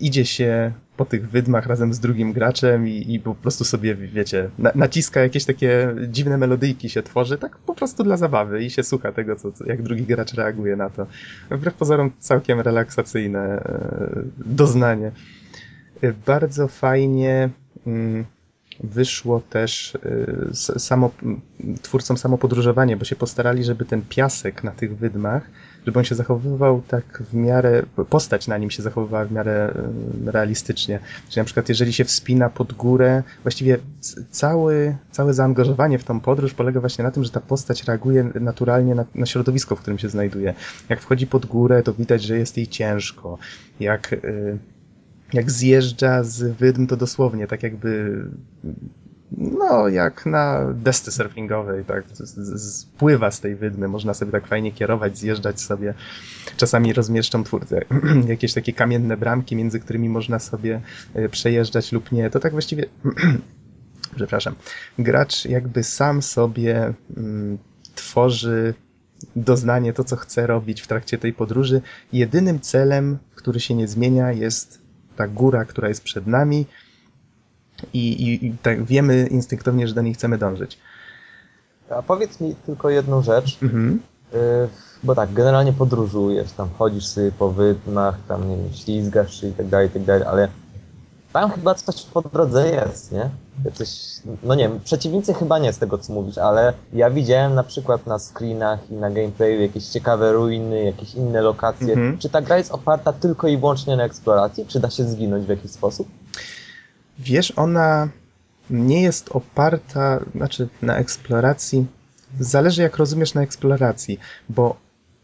[0.00, 4.50] idzie się po tych wydmach razem z drugim graczem i, i po prostu sobie, wiecie,
[4.58, 8.82] na, naciska jakieś takie dziwne melodyjki się tworzy, tak po prostu dla zabawy i się
[8.82, 11.06] słucha tego, co, jak drugi gracz reaguje na to.
[11.50, 15.12] Wbrew pozorom całkiem relaksacyjne e, doznanie.
[16.02, 17.50] E, Bardzo fajnie
[17.86, 18.24] mm,
[18.82, 21.10] wyszło też y, samo,
[21.82, 25.50] twórcom samo podróżowanie, bo się postarali, żeby ten piasek na tych wydmach,
[25.86, 29.74] żeby on się zachowywał tak w miarę, postać na nim się zachowywała w miarę
[30.26, 30.98] y, realistycznie.
[31.28, 33.78] Czyli na przykład jeżeli się wspina pod górę, właściwie
[34.30, 38.94] cały, całe zaangażowanie w tą podróż polega właśnie na tym, że ta postać reaguje naturalnie
[38.94, 40.54] na, na środowisko, w którym się znajduje.
[40.88, 43.38] Jak wchodzi pod górę, to widać, że jest jej ciężko.
[43.80, 44.58] Jak y,
[45.32, 48.22] jak zjeżdża z wydm, to dosłownie tak jakby
[49.38, 52.04] no, jak na desce surfingowej, tak,
[52.56, 55.94] spływa z tej wydmy, można sobie tak fajnie kierować, zjeżdżać sobie.
[56.56, 57.84] Czasami rozmieszczą twórcy
[58.28, 60.80] jakieś takie kamienne bramki, między którymi można sobie
[61.14, 62.30] e, przejeżdżać lub nie.
[62.30, 62.86] To tak właściwie,
[64.16, 64.54] przepraszam,
[64.98, 67.58] gracz jakby sam sobie mm,
[67.94, 68.74] tworzy
[69.36, 71.80] doznanie, to co chce robić w trakcie tej podróży.
[72.12, 74.81] Jedynym celem, który się nie zmienia, jest
[75.22, 76.66] ta góra, która jest przed nami
[77.92, 80.78] i, i, i tak wiemy instynktownie, że do niej chcemy dążyć.
[81.90, 84.00] A powiedz mi tylko jedną rzecz, Mhm.
[84.32, 84.38] yy,
[85.02, 89.52] bo tak, generalnie podróżujesz, tam chodzisz sobie po wydmach, tam nie wiem, ślizgasz się i
[89.52, 90.48] tak dalej, i tak dalej, ale
[91.32, 93.30] tam chyba coś po drodze jest, nie?
[93.64, 93.90] Jacyś,
[94.42, 98.06] no nie wiem, przeciwnicy chyba nie z tego co mówisz, ale ja widziałem na przykład
[98.06, 101.92] na screenach i na gameplayu jakieś ciekawe ruiny, jakieś inne lokacje.
[101.92, 102.18] Mhm.
[102.18, 104.66] Czy ta gra jest oparta tylko i wyłącznie na eksploracji?
[104.66, 106.08] Czy da się zginąć w jakiś sposób?
[107.18, 108.08] Wiesz, ona
[108.70, 111.86] nie jest oparta, znaczy na eksploracji.
[112.40, 114.18] Zależy jak rozumiesz na eksploracji,
[114.48, 114.76] bo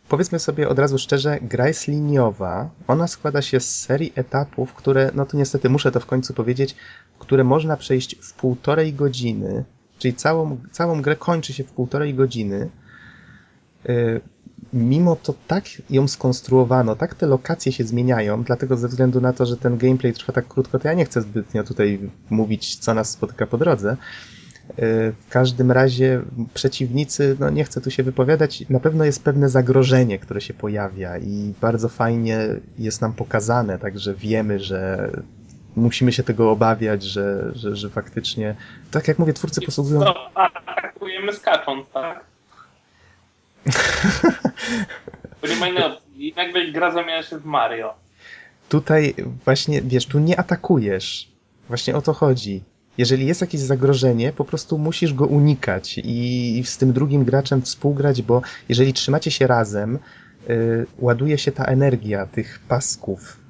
[0.09, 2.71] powiedzmy sobie od razu szczerze, gra jest liniowa.
[2.87, 6.77] Ona składa się z serii etapów, które, no to niestety muszę to w końcu powiedzieć,
[7.19, 9.65] które można przejść w półtorej godziny,
[9.99, 12.71] czyli całą, całą grę kończy się w półtorej godziny.
[13.85, 14.21] Yy,
[14.73, 19.47] mimo to tak ją skonstruowano, tak te lokacje się zmieniają, dlatego ze względu na to,
[19.47, 23.11] że ten gameplay trwa tak krótko, to ja nie chcę zbytnio tutaj mówić, co nas
[23.11, 23.97] spotyka po drodze.
[24.69, 26.21] Yy, W każdym razie
[26.55, 31.19] przeciwnicy, no nie chcę tu się wypowiadać, na pewno jest pewne zagrożenie, które się pojawia
[31.19, 32.39] i bardzo fajnie
[32.79, 35.11] jest nam pokazane, także wiemy, że
[35.77, 38.55] musimy się tego obawiać, że, że, że faktycznie,
[38.91, 40.01] tak jak mówię, twórcy posługują...
[40.01, 42.25] No, atakujemy skacząc, tak?
[45.43, 46.35] Bo nie ma innej opcji.
[46.37, 47.95] Jakby gra zamienia się w Mario.
[48.69, 51.29] Tutaj właśnie, wiesz, tu nie atakujesz.
[51.69, 52.63] Właśnie o to chodzi.
[52.99, 58.23] Jeżeli jest jakieś zagrożenie, po prostu musisz go unikać i z tym drugim graczem współgrać,
[58.23, 59.99] bo jeżeli trzymacie się razem,
[60.51, 63.41] y, ładuje się ta energia tych pasków,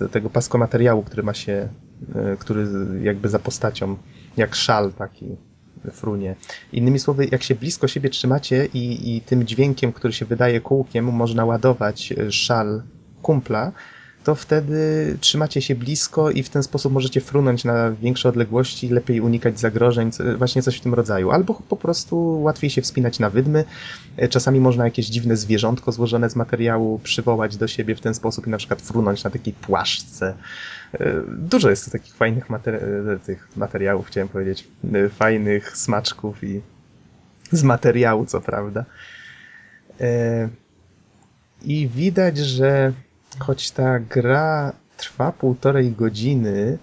[0.00, 1.68] y, y, tego paskomateriału, który ma się,
[2.38, 2.66] który
[3.02, 3.96] jakby za postacią,
[4.36, 5.36] jak szal taki
[5.92, 6.36] frunie.
[6.72, 11.04] Innymi słowy, jak się blisko siebie trzymacie i, i tym dźwiękiem, który się wydaje kółkiem,
[11.04, 12.82] można ładować szal
[13.22, 13.72] kumpla,
[14.26, 19.20] to wtedy trzymacie się blisko i w ten sposób możecie frunąć na większe odległości, lepiej
[19.20, 21.30] unikać zagrożeń, właśnie coś w tym rodzaju.
[21.30, 23.64] Albo po prostu łatwiej się wspinać na wydmy.
[24.16, 28.46] E, Czasami można jakieś dziwne zwierzątko złożone z materiału przywołać do siebie w ten sposób
[28.46, 30.34] i na przykład frunąć na takiej płaszczce.
[30.94, 34.68] E, Dużo jest takich fajnych materi- e, tych materiałów, chciałem powiedzieć,
[35.10, 36.60] fajnych smaczków i
[37.52, 38.84] z materiału, co prawda.
[41.62, 42.92] I widać, że
[43.38, 46.78] choć ta gra trwa półtorej godziny,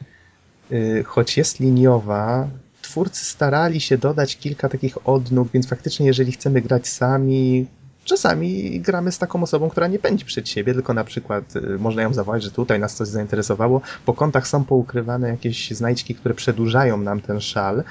[0.72, 2.48] y, choć jest liniowa,
[2.82, 7.68] twórcy starali się dodać kilka takich odnóg, więc faktycznie jeżeli chcemy grać sami,
[8.04, 12.02] czasami gramy z taką osobą, która nie pędzi przed siebie, tylko na przykład y, można
[12.02, 13.82] ją zawołać, że tutaj nas coś zainteresowało.
[14.06, 17.84] Po kątach są poukrywane jakieś znajdźki, które przedłużają nam ten szal.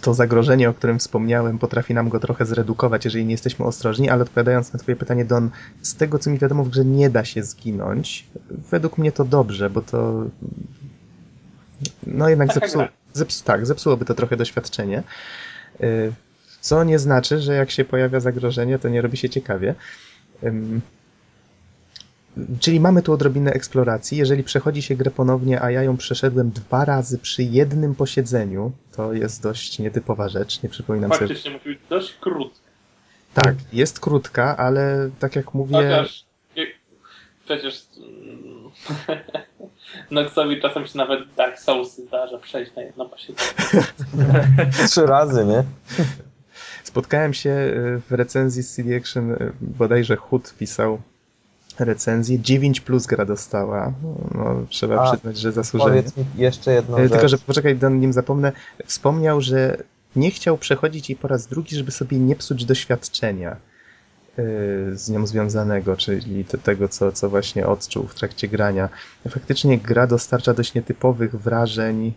[0.00, 4.22] To zagrożenie, o którym wspomniałem, potrafi nam go trochę zredukować, jeżeli nie jesteśmy ostrożni, ale
[4.22, 5.50] odpowiadając na twoje pytanie, Don,
[5.82, 8.26] z tego co mi wiadomo w grze nie da się zginąć.
[8.70, 10.24] Według mnie to dobrze, bo to
[12.06, 12.92] no jednak Taka zepsuło, gra.
[13.12, 15.02] zeps, tak, zepsułoby to trochę doświadczenie.
[15.80, 16.12] Y,
[16.60, 19.74] Co nie znaczy, że jak się pojawia zagrożenie, to nie robi się ciekawie.
[22.60, 24.18] Czyli mamy tu odrobinę eksploracji.
[24.18, 29.12] Jeżeli przechodzi się grę ponownie, a ja ją przeszedłem dwa razy przy jednym posiedzeniu, to
[29.12, 30.62] jest dość nietypowa rzecz.
[30.62, 31.26] Nie przypominam sobie.
[31.26, 32.66] Faktycznie być dość krótko.
[33.34, 35.76] Tak, jest krótka, ale tak jak mówię.
[35.76, 36.26] Chociaż
[37.46, 38.70] przecież mm,
[40.10, 43.50] Noxowi czasem się nawet Dark Soulsy zdarza przejść na jedno posiedzenie.
[44.88, 45.64] Trzy razy, nie?
[46.84, 51.00] Spotkałem się y, w recenzji z CD Action, y, bodajże Hud pisał
[51.84, 52.40] recenzję.
[52.40, 53.92] 9 plus gra dostała.
[54.34, 55.90] No, trzeba A, przyznać, że zasłużenie.
[56.02, 57.12] Powiedz mi jeszcze jedną E, rzecz.
[57.12, 58.52] Tylko, że poczekaj, nim zapomnę.
[58.86, 59.82] Wspomniał, że
[60.16, 63.56] nie chciał przechodzić jej po raz drugi, żeby sobie nie psuć doświadczenia e,
[64.94, 68.88] z nią związanego, czyli te- tego, co, co właśnie odczuł w trakcie grania.
[69.28, 72.12] Faktycznie gra dostarcza dość nietypowych wrażeń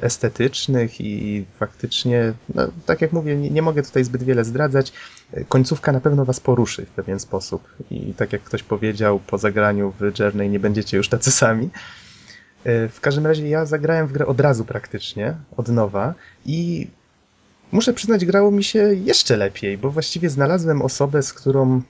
[0.00, 4.92] estetycznych i faktycznie, no, tak jak mówię, nie, nie mogę tutaj zbyt wiele zdradzać.
[5.32, 9.38] E, Końcówka na pewno was poruszy w pewien sposób i tak jak ktoś powiedział, po
[9.38, 11.70] zagraniu w Journey nie będziecie już tacy sami.
[12.64, 16.14] E, W każdym razie ja zagrałem w grę od razu praktycznie, od nowa
[16.46, 16.86] i
[17.72, 21.82] muszę przyznać, grało mi się jeszcze lepiej, bo właściwie znalazłem osobę, z którą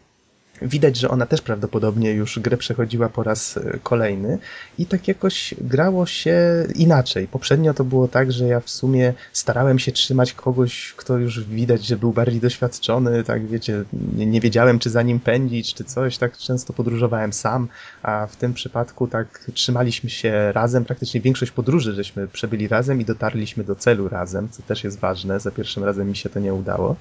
[0.65, 4.39] widać, że ona też prawdopodobnie już grę przechodziła po raz e, kolejny.
[4.79, 7.29] I tak jakoś grało się inaczej.
[7.29, 11.87] Poprzednio to było tak, że ja w sumie starałem się trzymać kogoś, kto już widać,
[11.87, 13.85] że był bardziej doświadczony, tak wiecie,
[14.17, 17.69] nie, nie wiedziałem czy za nim pędzić, czy coś, tak często podróżowałem sam,
[18.03, 23.05] a w tym przypadku tak trzymaliśmy się razem, praktycznie większość podróży żeśmy przebyli razem i
[23.05, 26.55] dotarliśmy do celu razem, co też jest ważne, za pierwszym razem mi się to nie
[26.55, 26.97] udało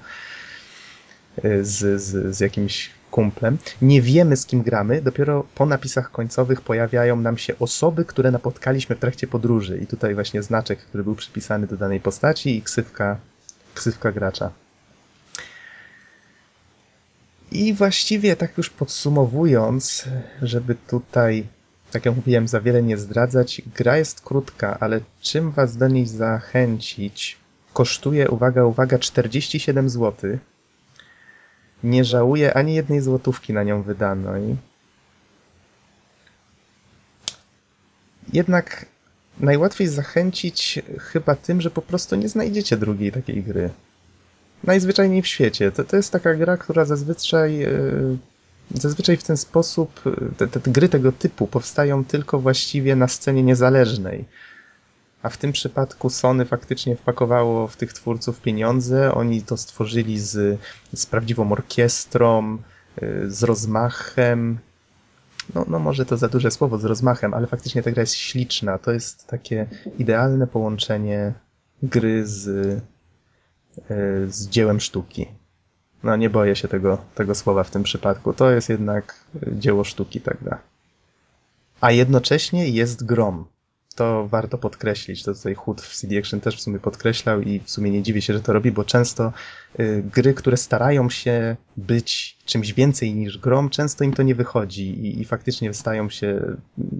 [1.44, 3.58] y, z, z, z jakimś kumplem.
[3.82, 8.96] Nie wiemy z kim gramy, dopiero po napisach końcowych pojawiają nam się osoby, które napotkaliśmy
[8.96, 13.16] w trakcie podróży i tutaj właśnie znaczek, który był przypisany do danej postaci i ksywka,
[13.74, 14.50] ksywka gracza.
[17.52, 20.04] I właściwie tak już podsumowując,
[20.42, 21.46] żeby tutaj,
[21.90, 26.06] tak jak mówiłem, za wiele nie zdradzać, gra jest krótka, ale czym was do niej
[26.06, 27.36] zachęcić?
[27.72, 30.38] Kosztuje, uwaga, uwaga, 47 zł.
[31.84, 34.56] Nie żałuję ani jednej złotówki na nią wydanej.
[38.32, 38.86] Jednak
[39.40, 43.70] najłatwiej zachęcić chyba tym, że po prostu nie znajdziecie drugiej takiej gry
[44.64, 45.72] najzwyczajniej w świecie.
[45.72, 47.70] To, to jest taka gra, która zazwyczaj, e,
[48.74, 50.00] zazwyczaj w ten sposób,
[50.40, 54.24] e, te, te gry tego typu powstają tylko właściwie na scenie niezależnej.
[55.22, 59.14] A w tym przypadku Sony faktycznie wpakowało w tych twórców pieniądze.
[59.14, 60.60] Oni to stworzyli z,
[60.94, 62.58] z prawdziwą orkiestrą,
[63.02, 64.58] e, z rozmachem.
[65.54, 68.78] No, no może to za duże słowo, z rozmachem, ale faktycznie ta gra jest śliczna.
[68.78, 69.66] To jest takie
[69.98, 71.32] idealne połączenie
[71.82, 72.80] gry z, y,
[74.28, 75.26] z dziełem sztuki.
[76.02, 78.32] No nie boję się tego, tego słowa w tym przypadku.
[78.32, 80.58] To jest jednak y, dzieło sztuki, tak gra.
[81.80, 83.44] A jednocześnie jest grom.
[83.94, 85.22] To warto podkreślić.
[85.22, 88.22] To tutaj Hood w CD Action też w sumie podkreślał i w sumie nie dziwię
[88.22, 89.32] się, że to robi, bo często
[89.80, 94.90] y, gry, które starają się być czymś więcej niż grom, często im to nie wychodzi
[94.90, 96.56] i, i faktycznie stają się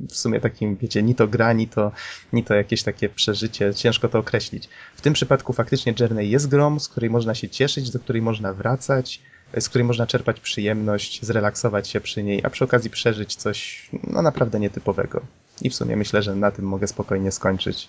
[0.09, 1.93] w sumie takim, wiecie, ni to gra, ni to,
[2.33, 4.69] ni to jakieś takie przeżycie, ciężko to określić.
[4.97, 8.53] W tym przypadku faktycznie Journey jest grom, z której można się cieszyć, do której można
[8.53, 9.21] wracać,
[9.61, 14.23] z której można czerpać przyjemność, zrelaksować się przy niej, a przy okazji przeżyć coś no
[14.23, 15.23] naprawdę nietypowego.
[15.63, 17.89] I w sumie myślę, że na tym mogę spokojnie skończyć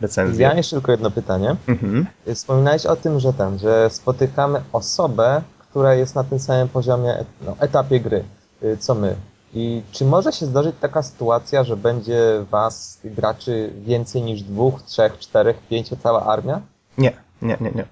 [0.00, 0.42] recenzję.
[0.42, 1.56] Ja jeszcze tylko jedno pytanie.
[1.68, 2.06] Mhm.
[2.34, 7.56] Wspominałeś o tym, że ten, że spotykamy osobę, która jest na tym samym poziomie, no,
[7.60, 8.24] etapie gry,
[8.62, 9.16] y, co my.
[9.54, 15.18] I czy może się zdarzyć taka sytuacja, że będzie was, graczy, więcej niż dwóch, trzech,
[15.18, 16.60] czterech, pięciu, cała armia?
[16.98, 17.12] Nie,
[17.42, 17.84] nie, nie, nie.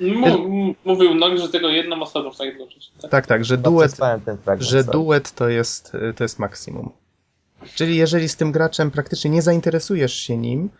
[0.00, 3.02] M- mówił Nog, że tego jedną osobą jednocześnie.
[3.02, 3.10] Tak?
[3.10, 3.98] Tak, tak, że duet,
[4.58, 6.90] że duet to jest, y, to jest maksimum.
[7.74, 10.70] Czyli jeżeli z tym graczem praktycznie nie zainteresujesz się nim,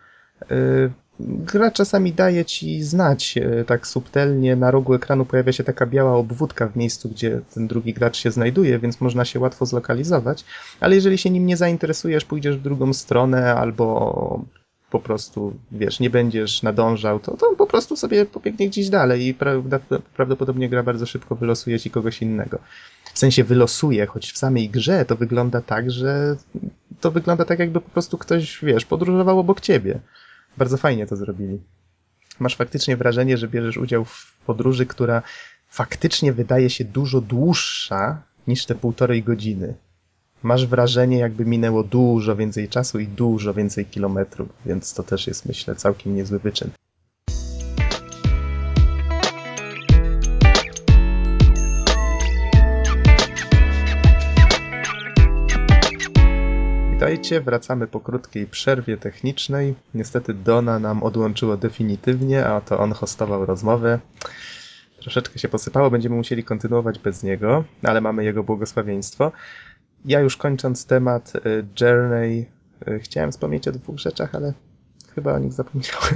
[0.49, 5.85] yy, gra czasami daje ci znać yy, tak subtelnie, na rogu ekranu pojawia się taka
[5.85, 10.45] biała obwódka w miejscu, gdzie ten drugi gracz się znajduje, więc można się łatwo zlokalizować,
[10.79, 14.45] ale jeżeli się nim nie zainteresujesz, pójdziesz w drugą stronę albo
[14.93, 19.35] po prostu, wiesz, nie będziesz nadążał, to, to po prostu sobie pobiegnie gdzieś dalej i
[20.15, 22.59] prawdopodobnie gra bardzo szybko wylosuje ci kogoś innego.
[23.13, 26.35] W sensie wylosuje, choć w samej grze to wygląda tak, że
[27.01, 29.99] to wygląda tak, jakby po prostu ktoś, wiesz, podróżował obok ciebie.
[30.57, 31.59] Bardzo fajnie to zrobili.
[32.39, 35.21] Masz faktycznie wrażenie, że bierzesz udział w podróży, która
[35.69, 39.73] faktycznie wydaje się dużo dłuższa niż te półtorej godziny.
[40.43, 45.45] Masz wrażenie, jakby minęło dużo więcej czasu i dużo więcej kilometrów, więc to też jest,
[45.45, 46.69] myślę, całkiem niezły wyczyn.
[56.93, 59.75] Witajcie, wracamy po krótkiej przerwie technicznej.
[59.93, 63.99] Niestety Dona nam odłączyło definitywnie, a to on hostował rozmowę.
[64.99, 69.31] Troszeczkę się posypało, będziemy musieli kontynuować bez niego, ale mamy jego błogosławieństwo.
[70.05, 72.45] Ja już kończąc temat y, Journey,
[72.87, 74.53] y, chciałem wspomnieć o dwóch rzeczach, ale
[75.15, 76.15] chyba o nich zapomniałem.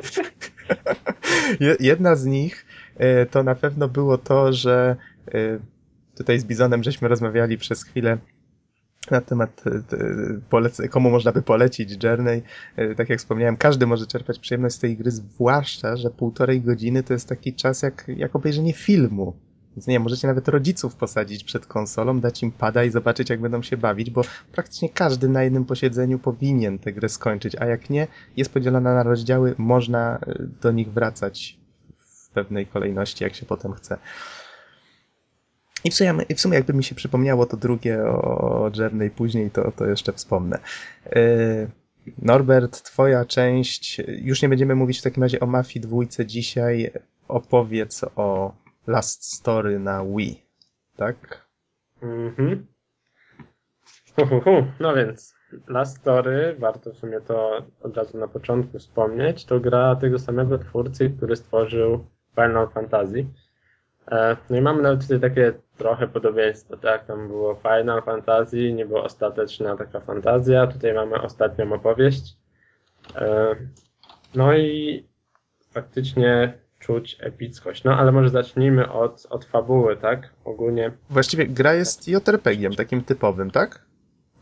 [1.60, 2.66] Je- Jedna z nich
[3.00, 4.96] y, to na pewno było to, że
[6.16, 8.18] tutaj z Bizonem żeśmy rozmawiali przez chwilę
[9.10, 9.62] na temat
[10.90, 12.42] komu można by polecić Journey.
[12.96, 17.12] Tak jak wspomniałem, każdy może czerpać przyjemność z tej gry, zwłaszcza, że półtorej godziny to
[17.12, 19.36] jest taki czas jak, jak obejrzenie filmu.
[19.76, 23.62] Więc nie, możecie nawet rodziców posadzić przed konsolą, dać im pada i zobaczyć, jak będą
[23.62, 28.06] się bawić, bo praktycznie każdy na jednym posiedzeniu powinien tę grę skończyć, a jak nie,
[28.36, 31.58] jest podzielona na rozdziały, można y, do nich wracać
[31.98, 33.98] w pewnej kolejności, jak się potem chce.
[35.84, 39.50] I w sumie, i w sumie jakby mi się przypomniało to drugie o Journey później,
[39.50, 40.58] to, to jeszcze wspomnę.
[41.06, 41.70] Yy,
[42.18, 46.90] Norbert, twoja część, już nie będziemy mówić w takim razie o Mafii dwójce dzisiaj,
[47.28, 48.54] opowiedz o
[48.86, 50.42] Last Story na Wii,
[50.96, 51.46] tak?
[52.02, 52.66] Mhm.
[54.80, 55.34] No więc,
[55.68, 60.58] Last Story, warto w sumie to od razu na początku wspomnieć, to gra tego samego
[60.58, 63.26] twórcy, który stworzył Final Fantasy.
[64.10, 67.06] E, No i mamy nawet tutaj takie trochę podobieństwo, tak?
[67.06, 72.36] Tam było Final Fantasy, nie była ostateczna taka fantazja, tutaj mamy ostatnią opowieść.
[73.16, 73.56] E,
[74.34, 75.04] No i
[75.70, 77.84] faktycznie czuć epickość.
[77.84, 80.30] No ale może zacznijmy od, od fabuły, tak?
[80.44, 83.84] Ogólnie Właściwie gra jest JRPG-iem, takim typowym, tak?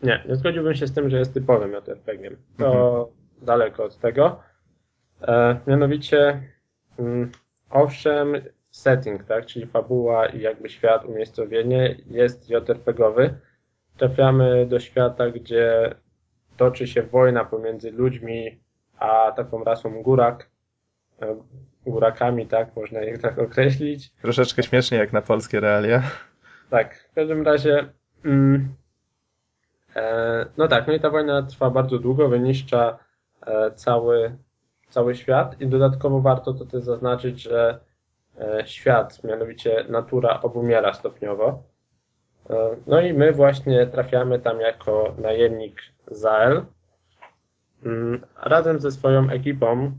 [0.02, 2.36] nie, nie zgodziłbym się z tym, że jest typowym JRPG-iem.
[2.58, 3.10] To
[3.42, 4.40] daleko od tego.
[5.22, 6.42] E, mianowicie,
[6.98, 7.30] mm,
[7.70, 8.34] owszem,
[8.70, 13.34] setting, tak, czyli fabuła i jakby świat, umiejscowienie jest JRPG-owy.
[13.96, 15.94] Trafiamy do świata, gdzie
[16.56, 18.60] toczy się wojna pomiędzy ludźmi
[18.98, 20.50] a taką rasą górak.
[21.22, 21.36] E,
[21.86, 24.12] górakami, tak, można ich tak określić.
[24.22, 26.02] Troszeczkę śmiesznie jak na polskie realia.
[26.70, 27.88] Tak, w każdym razie.
[28.24, 28.74] Mm,
[29.96, 32.98] e, no tak, no i ta wojna trwa bardzo długo, wyniszcza
[33.46, 34.36] e, cały,
[34.88, 37.80] cały świat i dodatkowo warto to też zaznaczyć, że
[38.40, 41.62] e, świat, mianowicie natura obumiera stopniowo.
[42.50, 46.64] E, no i my właśnie trafiamy tam jako najemnik Zael.
[47.84, 49.92] Mm, razem ze swoją ekipą,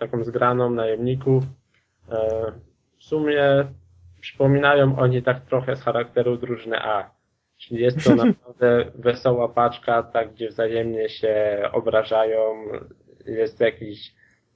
[0.00, 1.44] taką zgraną najemników,
[2.12, 2.52] e,
[2.98, 3.42] w sumie
[4.20, 7.10] przypominają oni tak trochę z charakteru drużyny A.
[7.58, 12.54] Czyli jest to naprawdę wesoła paczka, tak, gdzie wzajemnie się obrażają,
[13.26, 14.14] jest jakiś,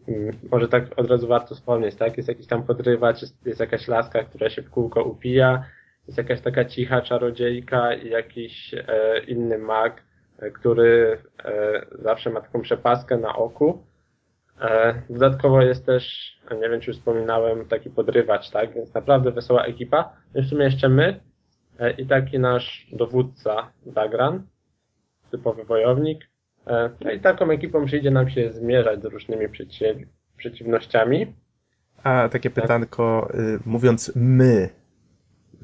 [0.09, 3.88] mm, może tak od razu warto wspomnieć, tak, jest jakiś tam podrywacz, jest, jest jakaś
[3.88, 5.64] laska, która się w kółko upija,
[6.07, 10.03] jest jakaś taka cicha czarodziejka i jakiś e, inny mag,
[10.38, 13.82] e, który e, zawsze ma taką przepaskę na oku.
[14.61, 18.74] E, Dodatkowo jest też, a nie wiem czy już wspominałem, taki podrywacz, tak?
[18.74, 20.16] Więc naprawdę wesoła ekipa.
[20.34, 21.20] No w sumie jeszcze my
[21.78, 24.42] e, i taki nasz dowódca Dagran,
[25.30, 26.28] typowy wojownik.
[26.66, 29.96] E, No i taką ekipą przyjdzie nam się zmierzać z różnymi przeciw,
[30.36, 31.34] przeciwnościami.
[32.02, 34.68] A takie pytanko, y, mówiąc my,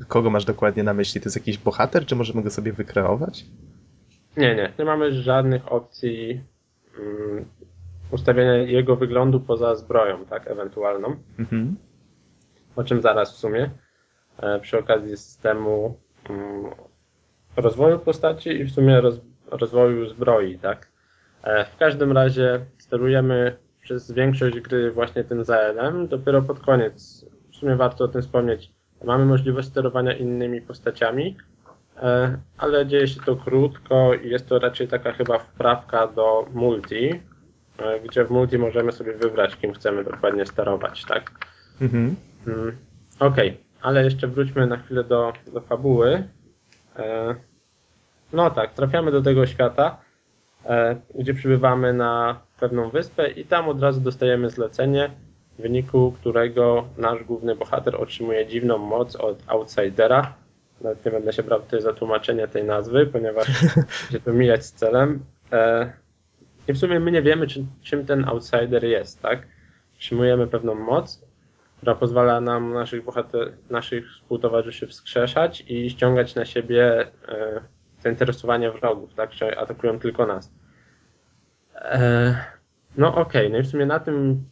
[0.08, 1.20] kogo masz dokładnie na myśli?
[1.20, 3.44] To jest jakiś bohater, czy możemy go sobie wykreować?
[4.36, 6.44] Nie, nie, nie mamy żadnych opcji
[6.98, 7.44] mm,
[8.10, 11.16] ustawienia jego wyglądu poza zbroją, tak, ewentualną.
[11.38, 11.76] Mhm.
[12.76, 13.70] o czym zaraz w sumie,
[14.38, 15.98] e, przy okazji systemu
[16.30, 16.64] mm,
[17.56, 20.88] rozwoju postaci i w sumie roz, rozwoju zbroi, tak.
[21.42, 27.56] E, W każdym razie sterujemy przez większość gry właśnie tym ZL-em, dopiero pod koniec, w
[27.56, 28.72] sumie warto o tym wspomnieć,
[29.04, 31.36] mamy możliwość sterowania innymi postaciami,
[31.96, 37.20] e, ale dzieje się to krótko i jest to raczej taka chyba wprawka do multi,
[38.04, 41.30] gdzie w multi możemy sobie wybrać, kim chcemy dokładnie sterować, tak.
[41.80, 42.16] Mhm.
[42.46, 42.76] Mm,
[43.20, 46.28] Okej, ale jeszcze wróćmy na chwilę do, do fabuły.
[46.96, 47.34] E,
[48.32, 49.96] no tak, trafiamy do tego świata,
[50.66, 55.10] e, gdzie przybywamy na pewną wyspę i tam od razu dostajemy zlecenie,
[55.58, 60.34] w wyniku którego nasz główny bohater otrzymuje dziwną moc od Outsidera.
[60.80, 63.46] Nawet nie będę się brał tutaj za tłumaczenie tej nazwy, ponieważ
[64.02, 65.20] będzie to mijać z celem.
[65.52, 65.92] E,
[66.68, 69.46] I w sumie my nie wiemy, czy, czym ten Outsider jest, tak?
[69.94, 71.24] Otrzymujemy pewną moc,
[71.76, 77.60] która pozwala nam naszych bohater, naszych współtowarzyszy wskrzeszać i ściągać na siebie e,
[78.00, 79.32] zainteresowanie wrogów, tak?
[79.32, 80.52] Że atakują tylko nas.
[81.74, 82.34] E,
[82.96, 84.44] no okej, no i w sumie na tym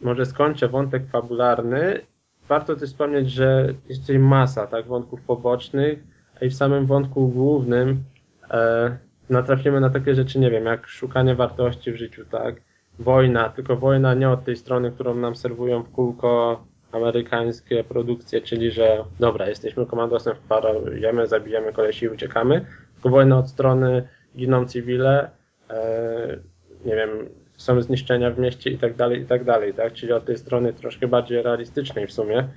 [0.00, 2.00] może skończę wątek fabularny.
[2.48, 5.98] Warto też wspomnieć, że jest tutaj masa tak, wątków pobocznych,
[6.40, 8.04] a i w samym wątku głównym
[8.50, 8.98] e,
[9.30, 12.54] natrafimy na takie rzeczy, nie wiem, jak szukanie wartości w życiu, tak?
[12.98, 18.70] Wojna, tylko wojna nie od tej strony, którą nam serwują w kółko amerykańskie produkcje, czyli
[18.70, 25.30] że dobra, jesteśmy komandosem, wparujemy, zabijemy kolesi i uciekamy, tylko wojna od strony giną cywile,
[25.70, 26.38] e,
[26.84, 27.10] nie wiem,
[27.56, 29.92] są zniszczenia w mieście i tak dalej, i tak dalej, tak?
[29.92, 32.48] Czyli od tej strony troszkę bardziej realistycznej w sumie.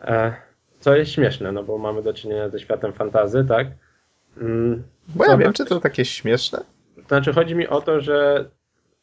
[0.00, 0.34] E,
[0.80, 3.66] co jest śmieszne, no bo mamy do czynienia ze światem fantazy, tak?
[4.40, 6.58] Mm, Bo ja wiem, czy to takie śmieszne.
[6.96, 8.48] to znaczy, chodzi mi o to, że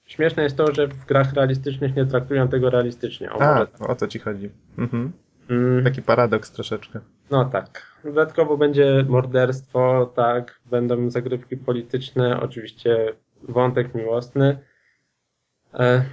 [0.06, 3.32] śmieszne jest to, że w grach realistycznych nie traktują tego realistycznie.
[3.32, 3.90] O, A, tak.
[3.90, 4.50] o to ci chodzi.
[4.78, 5.12] Mhm.
[5.50, 7.00] Mm, Taki paradoks troszeczkę.
[7.32, 7.86] no tak.
[8.04, 13.14] Dodatkowo będzie morderstwo, tak, będą zagrywki polityczne, oczywiście
[13.44, 14.58] wątek miłosny.
[15.74, 16.06] E,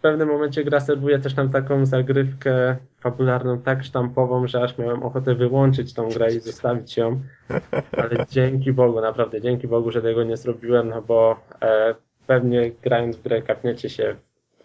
[0.00, 5.02] w pewnym momencie gra serwuje też nam taką zagrywkę fabularną tak sztampową, że aż miałem
[5.02, 7.20] ochotę wyłączyć tą grę i zostawić ją.
[7.92, 11.94] Ale dzięki Bogu, naprawdę dzięki Bogu, że tego nie zrobiłem, no bo e,
[12.26, 14.16] pewnie grając w grę kapniecie się,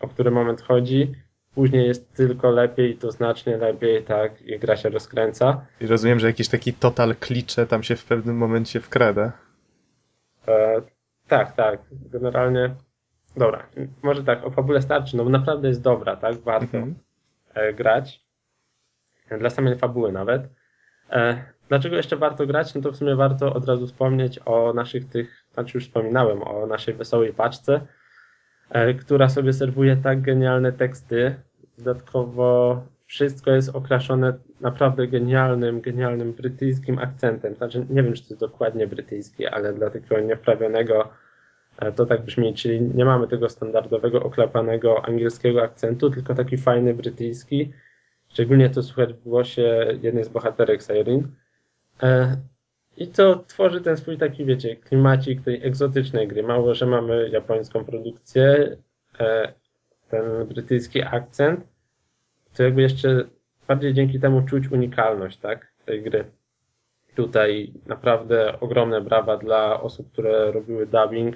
[0.01, 1.15] o który moment chodzi.
[1.55, 5.65] Później jest tylko lepiej, to znacznie lepiej, tak, i gra się rozkręca.
[5.81, 9.31] I rozumiem, że jakiś taki total klicze tam się w pewnym momencie wkrada.
[10.47, 10.81] E,
[11.27, 11.79] tak, tak,
[12.11, 12.75] generalnie.
[13.37, 13.65] Dobra,
[14.03, 16.95] może tak, o fabule starczy, no bo naprawdę jest dobra, tak, warto Mhm.
[17.53, 18.25] e, grać.
[19.39, 20.49] Dla samej fabuły nawet.
[21.09, 22.75] E, dlaczego jeszcze warto grać?
[22.75, 26.65] No to w sumie warto od razu wspomnieć o naszych tych, znaczy już wspominałem, o
[26.65, 27.81] naszej wesołej paczce,
[28.69, 31.35] e, która sobie serwuje tak genialne teksty.
[31.77, 37.55] Dodatkowo wszystko jest okraszone naprawdę genialnym, genialnym brytyjskim akcentem.
[37.55, 41.09] Znaczy, nie wiem, czy to jest dokładnie brytyjski, ale dla takiego niewprawionego
[41.95, 47.71] to tak brzmi, czyli nie mamy tego standardowego, oklapanego angielskiego akcentu, tylko taki fajny brytyjski.
[48.29, 51.27] Szczególnie to słychać w głosie jednej z bohaterek Siren.
[52.03, 52.37] E,
[52.97, 56.43] I to tworzy ten swój taki, wiecie, klimacik tej egzotycznej gry.
[56.43, 58.77] Mało, że mamy japońską produkcję,
[59.19, 59.53] e,
[60.09, 61.67] ten brytyjski akcent,
[62.53, 63.25] to jakby jeszcze
[63.67, 66.25] bardziej dzięki temu czuć unikalność, tak, tej gry.
[67.15, 71.35] Tutaj naprawdę ogromne brawa dla osób, które robiły dubbing,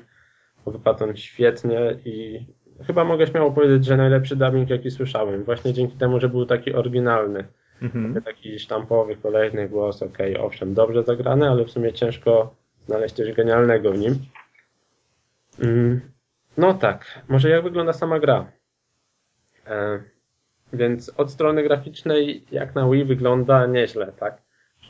[0.65, 2.45] wypadł on świetnie i
[2.87, 5.43] chyba mogę śmiało powiedzieć, że najlepszy dubbing, jaki słyszałem.
[5.43, 7.47] Właśnie dzięki temu, że był taki oryginalny.
[7.81, 8.21] Mhm.
[8.21, 12.55] Taki sztampowy, kolejny głos, okej, owszem, dobrze zagrany, ale w sumie ciężko
[12.85, 14.15] znaleźć coś genialnego w nim.
[15.61, 16.01] Mm,
[16.57, 18.51] No tak, może jak wygląda sama gra?
[19.67, 20.03] E,
[20.73, 24.41] więc od strony graficznej, jak na Wii, wygląda nieźle, tak?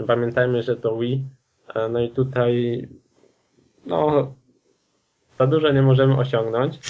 [0.08, 1.26] Pamiętajmy, że to Wii,
[1.76, 2.88] e, no i tutaj,
[3.86, 4.34] no,
[5.40, 6.80] za dużo nie możemy osiągnąć.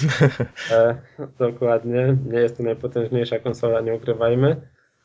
[0.72, 0.96] E,
[1.38, 4.56] dokładnie, nie jest to najpotężniejsza konsola, nie ukrywajmy.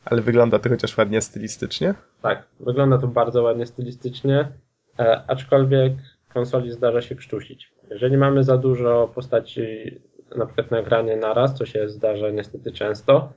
[0.06, 1.93] Ale wygląda to chociaż ładnie stylistycznie.
[2.22, 4.52] Tak, wygląda to bardzo ładnie stylistycznie,
[5.00, 5.93] e, aczkolwiek
[6.34, 7.72] konsoli zdarza się krztusić.
[7.89, 9.66] Jeżeli mamy za dużo postaci,
[10.38, 13.34] na przykład na ekranie naraz, co się zdarza niestety często,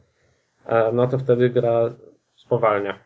[0.67, 1.91] e, no to wtedy gra
[2.37, 2.99] spowalnia.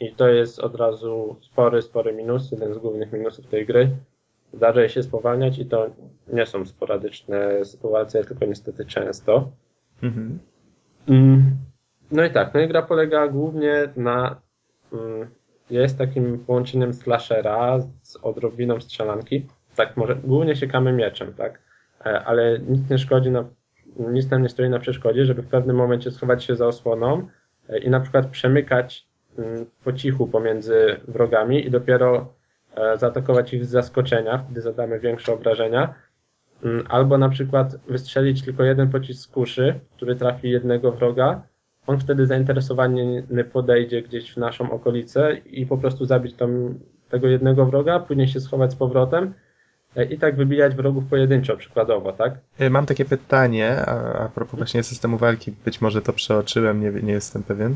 [0.00, 3.90] I to jest od razu spory, spory minus, jeden z głównych minusów tej gry.
[4.52, 5.86] Zdarza się spowalniać i to
[6.32, 9.50] nie są sporadyczne sytuacje, tylko niestety często.
[10.02, 10.38] Mhm.
[11.08, 11.42] Mm,
[12.10, 14.40] No i tak, no i gra polega głównie na.
[14.92, 15.28] mm,
[15.70, 19.46] Jest takim połączeniem slashera z odrobiną strzelanki.
[19.76, 21.60] Tak, może głównie siekamy mieczem, tak?
[22.06, 23.44] E, Ale nic nie szkodzi na,
[23.98, 27.28] nic nam nie stoi na przeszkodzie, żeby w pewnym momencie schować się za osłoną
[27.68, 29.06] e, i na przykład przemykać
[29.38, 32.34] mm, po cichu pomiędzy wrogami i dopiero
[32.96, 35.94] zaatakować ich z zaskoczenia, wtedy zadamy większe obrażenia.
[36.64, 41.42] Mm, Albo na przykład wystrzelić tylko jeden pocisk z kuszy, który trafi jednego wroga.
[41.86, 47.66] On wtedy zainteresowany podejdzie gdzieś w naszą okolicę i po prostu zabić tam tego jednego
[47.66, 49.34] wroga, później się schować z powrotem
[49.96, 52.34] e, i tak wybijać wrogów pojedynczo, przykładowo, tak?
[52.58, 57.02] E, Mam takie pytanie, a, a propos właśnie systemu walki, być może to przeoczyłem, nie,
[57.02, 57.74] nie jestem pewien.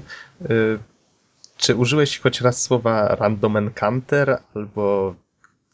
[1.60, 5.14] Czy użyłeś choć raz słowa random encounter albo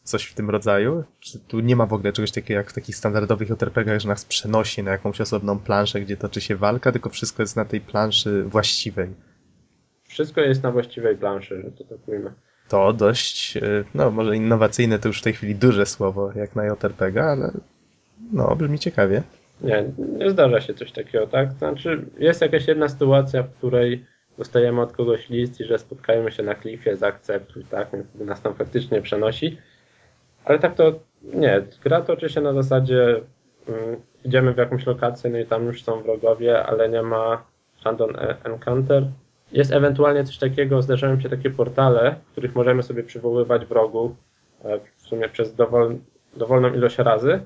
[0.03, 1.03] coś w tym rodzaju?
[1.19, 4.25] Czy tu nie ma w ogóle czegoś takiego jak w takich standardowych JRPG-ach, że nas
[4.25, 8.43] przenosi na jakąś osobną planszę, gdzie toczy się walka, tylko wszystko jest na tej planszy
[8.43, 9.09] właściwej?
[10.03, 12.33] Wszystko jest na właściwej planszy, że to tak ujmę.
[12.69, 16.65] To dość, y, no może innowacyjne to już w tej chwili duże słowo jak na
[16.65, 17.51] JRPG, ale
[18.31, 19.23] no brzmi ciekawie.
[19.61, 21.51] Nie, nie zdarza się coś takiego, tak?
[21.51, 24.05] Znaczy, jest jakaś jedna sytuacja, w której
[24.37, 27.87] dostajemy od kogoś list że spotkajmy się na klifie, zaakceptuj, tak?
[27.93, 29.57] Więc nas tam faktycznie przenosi.
[30.45, 31.61] Ale tak to nie.
[31.83, 33.21] Gra toczy się na zasadzie
[33.67, 37.43] mm, idziemy w jakąś lokację, no i tam już są wrogowie, ale nie ma
[37.85, 39.03] random e- encounter.
[39.51, 44.11] Jest ewentualnie coś takiego, zdarzają się takie portale, w których możemy sobie przywoływać wrogów
[44.63, 45.95] e, w sumie przez dowol,
[46.35, 47.39] dowolną ilość razy.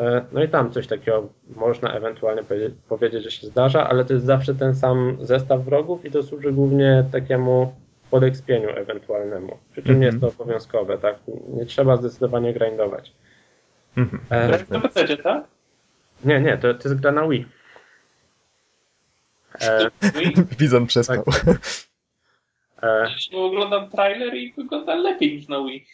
[0.00, 2.42] E, No i tam coś takiego można ewentualnie
[2.88, 6.52] powiedzieć, że się zdarza, ale to jest zawsze ten sam zestaw wrogów i to służy
[6.52, 7.74] głównie takiemu
[8.10, 9.58] podekspieniu ewentualnemu.
[9.72, 11.16] Przy czym nie jest to obowiązkowe, tak?
[11.48, 13.12] Nie trzeba zdecydowanie grindować.
[13.96, 14.22] Mhm.
[14.30, 15.44] E, To jest na PC, tak?
[16.24, 17.46] nie, nie, to, to jest gra na Wii.
[19.60, 20.34] E, Wii.
[20.58, 21.24] Bizon przespał.
[22.82, 25.86] e, Bo oglądam trailer i wygląda lepiej niż na Wii.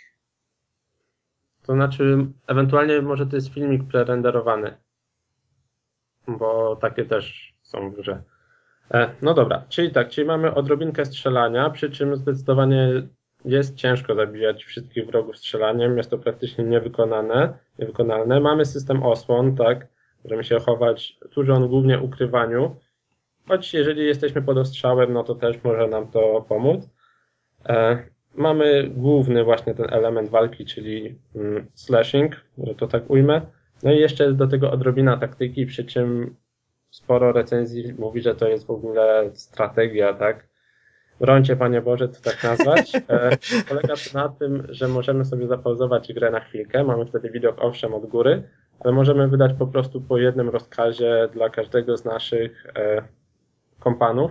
[1.66, 4.76] To znaczy, ewentualnie może to jest filmik prerenderowany.
[6.28, 8.22] Bo takie też są w grze.
[8.94, 13.02] E, no dobra, czyli tak, czyli mamy odrobinkę strzelania, przy czym zdecydowanie
[13.44, 18.40] jest ciężko zabijać wszystkich wrogów strzelaniem, jest to praktycznie niewykonane, niewykonalne.
[18.40, 19.86] Mamy system osłon, tak,
[20.24, 22.76] możemy się chować, służy on głównie ukrywaniu,
[23.48, 26.90] choć jeżeli jesteśmy pod ostrzałem, no to też może nam to pomóc.
[27.68, 28.04] E,
[28.34, 33.40] mamy główny właśnie ten element walki, czyli mm, slashing, że to tak ujmę.
[33.82, 36.36] No i jeszcze jest do tego odrobina taktyki, przy czym
[36.90, 40.48] sporo recenzji mówi, że to jest w ogóle strategia, tak?
[41.20, 42.96] Brońcie, Panie Boże, to tak nazwać.
[43.08, 43.36] E,
[43.68, 47.94] polega to na tym, że możemy sobie zapauzować grę na chwilkę, mamy wtedy widok owszem
[47.94, 48.42] od góry,
[48.80, 53.02] ale możemy wydać po prostu po jednym rozkazie dla każdego z naszych e,
[53.80, 54.30] kompanów.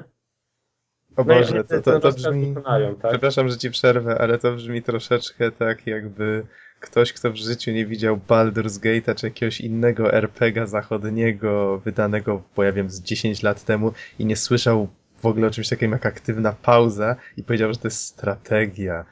[1.15, 2.55] O No Boże, to, to, to brzmi...
[3.01, 3.11] tak?
[3.11, 6.43] Przepraszam, że ci przerwę, ale to brzmi troszeczkę tak, jakby
[6.79, 12.63] ktoś, kto w życiu nie widział Baldur's Gate'a czy jakiegoś innego RPGa zachodniego, wydanego, bo
[12.63, 14.87] ja wiem, z 10 lat temu i nie słyszał
[15.21, 19.05] w ogóle o czymś takim jak aktywna pauza i powiedział, że to jest strategia.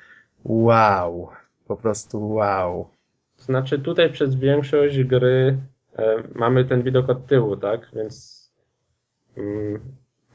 [0.43, 1.29] Wow.
[1.67, 2.89] Po prostu wow.
[3.37, 5.57] Znaczy tutaj przez większość gry
[5.97, 7.89] e, mamy ten widok od tyłu, tak?
[7.95, 8.37] Więc
[9.37, 9.79] mm,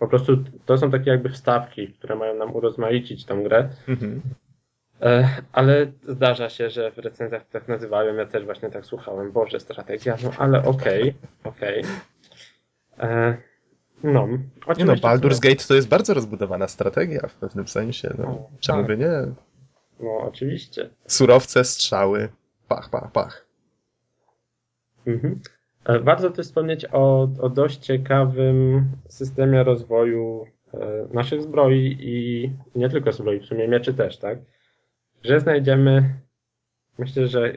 [0.02, 3.68] po prostu to są takie jakby wstawki, które mają nam urozmaicić tą grę.
[3.88, 4.20] Mhm.
[5.02, 9.60] E, ale zdarza się, że w recenzjach tak nazywają, ja też właśnie tak słuchałem, Boże,
[9.60, 11.84] strategia, no ale okej, okej.
[12.98, 13.36] E,
[14.02, 14.28] No,
[14.78, 14.94] Nie no.
[14.94, 18.14] Baldur's Gate to jest bardzo rozbudowana strategia w pewnym sensie.
[18.18, 18.86] No, O, czemu tak.
[18.86, 19.10] by nie?
[20.00, 20.90] No, oczywiście.
[21.06, 22.28] Surowce, strzały,
[22.68, 23.46] pach, pach, pach.
[25.06, 25.40] Mhm.
[25.84, 32.88] E, Warto też wspomnieć o, o dość ciekawym systemie rozwoju e, naszych zbroi i nie
[32.88, 34.38] tylko zbroi, w sumie mieczy też, tak?
[35.24, 36.14] Że znajdziemy,
[36.98, 37.52] myślę, że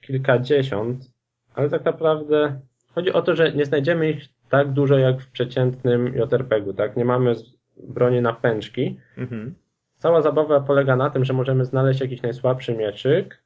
[0.00, 1.10] kilkadziesiąt,
[1.54, 2.60] ale tak naprawdę
[2.94, 6.96] chodzi o to, że nie znajdziemy ich tak dużo jak w przeciętnym JRPG-u, tak?
[6.96, 7.34] Nie mamy
[7.76, 9.54] broni na pęczki, Mhm.
[9.98, 13.42] Cała zabawa polega na tym, że możemy znaleźć jakiś najsłabszy mieczyk,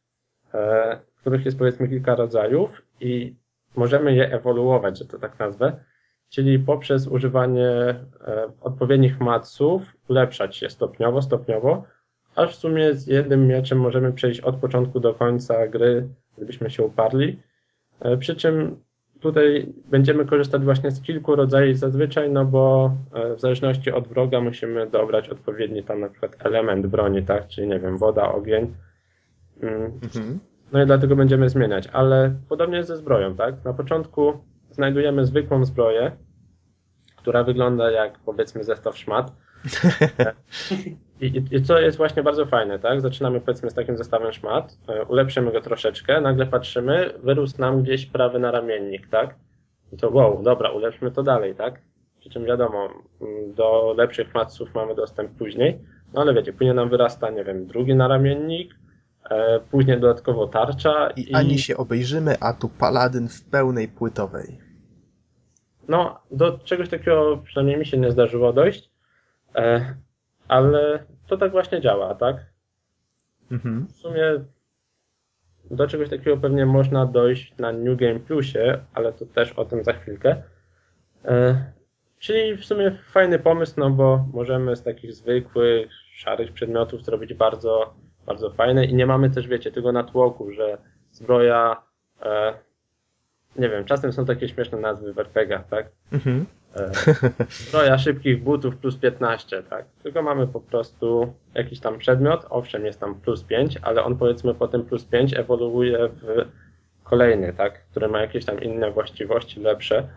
[0.54, 3.36] e, których jest powiedzmy kilka rodzajów i
[3.76, 5.76] możemy je ewoluować, że to tak nazwę,
[6.30, 7.96] czyli poprzez używanie e,
[8.60, 11.84] odpowiednich maców ulepszać się stopniowo, stopniowo,
[12.36, 16.82] aż w sumie z jednym mieczem możemy przejść od początku do końca gry, gdybyśmy się
[16.82, 17.40] uparli.
[18.00, 18.76] E, Przy czym
[19.20, 24.40] tutaj będziemy korzystać właśnie z kilku rodzajów zazwyczaj, no bo e, w zależności od wroga
[24.40, 27.48] musimy dobrać odpowiedni tam na przykład element broni, tak?
[27.48, 28.74] Czyli nie wiem, woda, ogień.
[29.62, 30.38] Mm, Mhm.
[30.72, 33.64] No i dlatego będziemy zmieniać, ale podobnie jest ze zbroją, tak?
[33.64, 34.32] Na początku
[34.70, 36.12] znajdujemy zwykłą zbroję,
[37.16, 39.32] która wygląda jak powiedzmy zestaw szmat.
[41.20, 43.00] I, i, I co jest właśnie bardzo fajne, tak?
[43.00, 48.06] Zaczynamy powiedzmy z takim zestawem szmat, e, ulepszymy go troszeczkę, nagle patrzymy, wyrósł nam gdzieś
[48.06, 49.34] prawy naramiennik, tak?
[49.92, 51.80] I to wow, dobra, ulepszmy to dalej, tak?
[52.20, 52.88] Przy czym wiadomo,
[53.20, 55.78] mm, do lepszych matców mamy dostęp później,
[56.14, 58.74] no ale wiecie, później nam wyrasta, nie wiem, drugi naramiennik,
[59.70, 64.58] później dodatkowo tarcza I ani się obejrzymy, a tu paladyn w pełnej płytowej.
[65.88, 68.90] No, do czegoś takiego przynajmniej mi się nie zdarzyło dojść,
[69.56, 69.94] e,
[70.48, 72.36] ale to tak właśnie działa, tak?
[73.50, 73.86] Mhm.
[73.86, 74.44] W sumie
[75.70, 79.84] do czegoś takiego pewnie można dojść na New Game Plusie, ale to też o tym
[79.84, 80.42] za chwilkę.
[81.24, 81.64] E,
[82.18, 87.94] czyli w sumie fajny pomysł, no bo możemy z takich zwykłych, szarych przedmiotów zrobić bardzo,
[88.26, 90.78] bardzo fajne i nie mamy też, wiecie, tego natłoku, że
[91.12, 91.82] zbroja,
[92.22, 92.54] e,
[93.56, 95.86] nie wiem, czasem są takie śmieszne nazwy w RPGach, tak?
[96.12, 96.46] Mhm.
[96.76, 96.90] E,
[97.50, 99.86] Zbroja szybkich butów plus 15, tak.
[100.02, 104.54] Tylko mamy po prostu jakiś tam przedmiot, owszem jest tam plus 5, ale on powiedzmy
[104.54, 106.26] po tym plus 5 ewoluuje w
[107.04, 110.08] kolejny, tak, który ma jakieś tam inne właściwości, lepsze,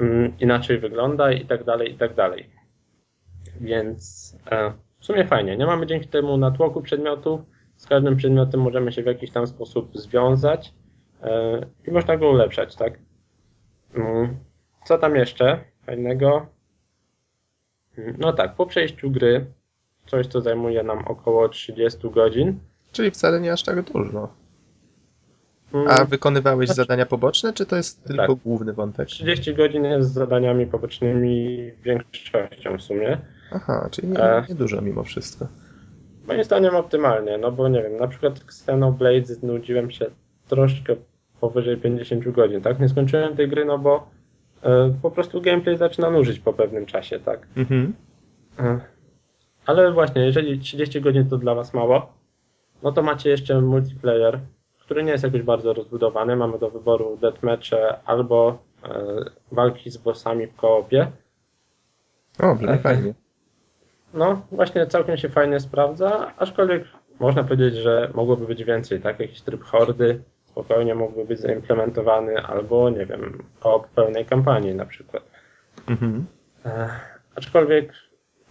[0.00, 2.50] mm, inaczej wygląda i tak dalej, i tak dalej.
[3.60, 4.72] Więc e,
[5.06, 5.56] w sumie fajnie.
[5.56, 7.40] Nie mamy dzięki temu natłoku przedmiotów.
[7.76, 10.74] Z każdym przedmiotem możemy się w jakiś tam sposób związać
[11.22, 12.98] e, i można go ulepszać, tak.
[13.94, 14.36] Mm.
[14.84, 16.46] Co tam jeszcze fajnego?
[18.18, 19.46] No tak, po przejściu gry,
[20.06, 22.58] coś co zajmuje nam około 30 godzin.
[22.92, 24.28] Czyli wcale nie aż tak dużo.
[25.74, 28.42] Mm, A wykonywałeś Znaczy- zadania poboczne, czy to jest tylko Tak.
[28.44, 29.08] główny wątek?
[29.08, 33.18] 30 godzin jest z zadaniami pobocznymi większością w sumie.
[33.52, 34.44] Aha, czyli nie, E.
[34.48, 35.46] nie dużo mimo wszystko.
[36.28, 40.06] Moim zdaniem optymalnie, no bo nie wiem, na przykład Xenoblade znudziłem się
[40.48, 40.96] troszkę
[41.40, 42.80] powyżej 50 godzin, tak?
[42.80, 44.10] Nie skończyłem tej gry, no bo
[44.62, 47.46] e, po prostu gameplay zaczyna nużyć po pewnym czasie, tak?
[47.56, 47.94] Mhm.
[48.58, 48.80] E,
[49.66, 52.12] Ale właśnie, jeżeli 30 godzin to dla Was mało,
[52.82, 54.38] no to macie jeszcze multiplayer,
[54.78, 56.36] który nie jest jakoś bardzo rozbudowany.
[56.36, 58.90] Mamy do wyboru deathmatche albo e,
[59.52, 61.06] walki z bossami w koopie.
[62.38, 62.80] O, brzmi Tak.
[62.82, 63.14] fajnie.
[64.14, 66.84] No, właśnie całkiem się fajnie sprawdza, aczkolwiek
[67.20, 69.20] można powiedzieć, że mogłoby być więcej, tak?
[69.20, 75.22] Jakiś tryb hordy spokojnie mógłby być zaimplementowany, albo nie wiem, koop pełnej kampanii na przykład.
[75.88, 76.26] Mhm.
[76.64, 76.88] E,
[77.34, 77.92] aczkolwiek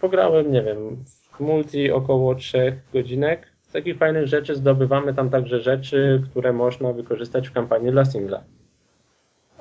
[0.00, 3.46] pograłem, nie wiem, w multi około 3 godzinek.
[3.62, 8.44] Z takich fajnych rzeczy zdobywamy tam także rzeczy, które można wykorzystać w kampanii dla singla.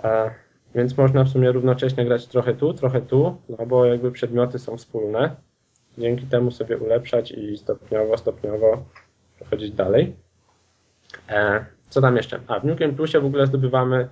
[0.04, 0.32] E,
[0.76, 4.78] więc można w sumie równocześnie grać trochę tu, trochę tu, no bo jakby przedmioty są
[4.78, 5.36] wspólne.
[5.98, 8.84] Dzięki temu sobie ulepszać i stopniowo, stopniowo
[9.36, 10.16] przechodzić dalej.
[11.30, 12.40] E, co tam jeszcze?
[12.48, 14.08] A w Game Plusie w ogóle zdobywamy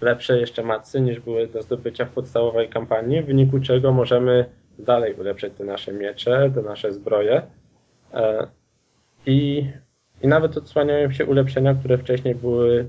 [0.00, 4.44] lepsze jeszcze macy niż były do zdobycia w podstawowej kampanii, w wyniku czego możemy
[4.78, 7.42] dalej ulepszać te nasze miecze, te nasze zbroje.
[8.14, 8.48] E,
[9.26, 9.66] I,
[10.22, 12.86] i nawet odsłaniają się ulepszenia, które wcześniej były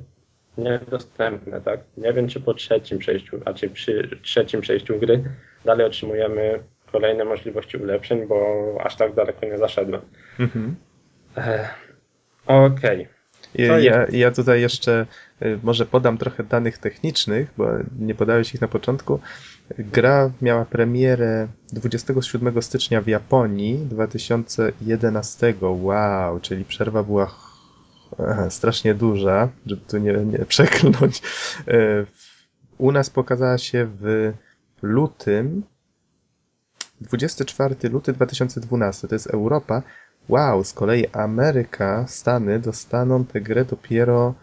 [0.58, 1.80] niedostępne, tak?
[1.98, 5.24] Nie wiem, czy po trzecim przejściu, a czy przy trzecim przejściu gry
[5.66, 10.02] dalej otrzymujemy kolejne możliwości ulepszeń, bo aż tak daleko nie zaszedłem.
[10.40, 10.76] Mhm.
[11.38, 11.70] E,
[12.46, 13.08] Okej.
[13.56, 15.06] Ja, Co ja, ja tutaj jeszcze
[15.42, 17.68] y, może podam trochę danych technicznych, bo
[18.00, 19.20] nie podałeś ich na początku.
[19.78, 25.54] Gra miała premierę 27 stycznia w Japonii 2011.
[25.62, 27.36] Wow, czyli przerwa była
[28.20, 31.22] e, strasznie duża, żeby tu nie, nie przeklnąć.
[31.68, 32.06] E,
[32.78, 34.34] U nas pokazała się w
[34.82, 35.64] lutym
[37.02, 39.82] 24 luty 2012, to jest Europa.
[40.30, 44.34] Wow, z kolei Ameryka, Stany dostaną tę grę dopiero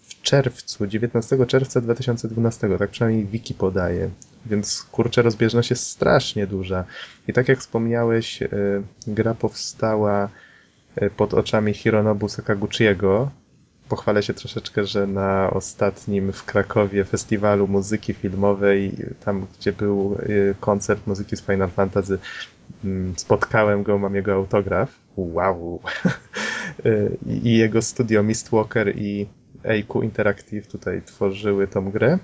[0.00, 4.10] w czerwcu, 19 czerwca 2012, tak przynajmniej wiki podaje.
[4.46, 6.84] Więc kurczę, rozbieżność jest strasznie duża.
[7.28, 8.48] I tak jak wspomniałeś, y,
[9.06, 10.28] gra powstała
[11.02, 13.30] y, pod oczami Hironobu Sakaguchiego.
[13.92, 20.54] Pochwalę się troszeczkę, że na ostatnim w Krakowie festiwalu muzyki filmowej, tam gdzie był y,
[20.60, 22.18] koncert muzyki z Final Fantasy,
[22.84, 24.90] mm, spotkałem go, mam jego autograf.
[25.16, 25.80] Wow!
[26.86, 29.26] Y, I jego studio Mistwalker i
[29.64, 32.18] AQ Interactive tutaj tworzyły tą grę.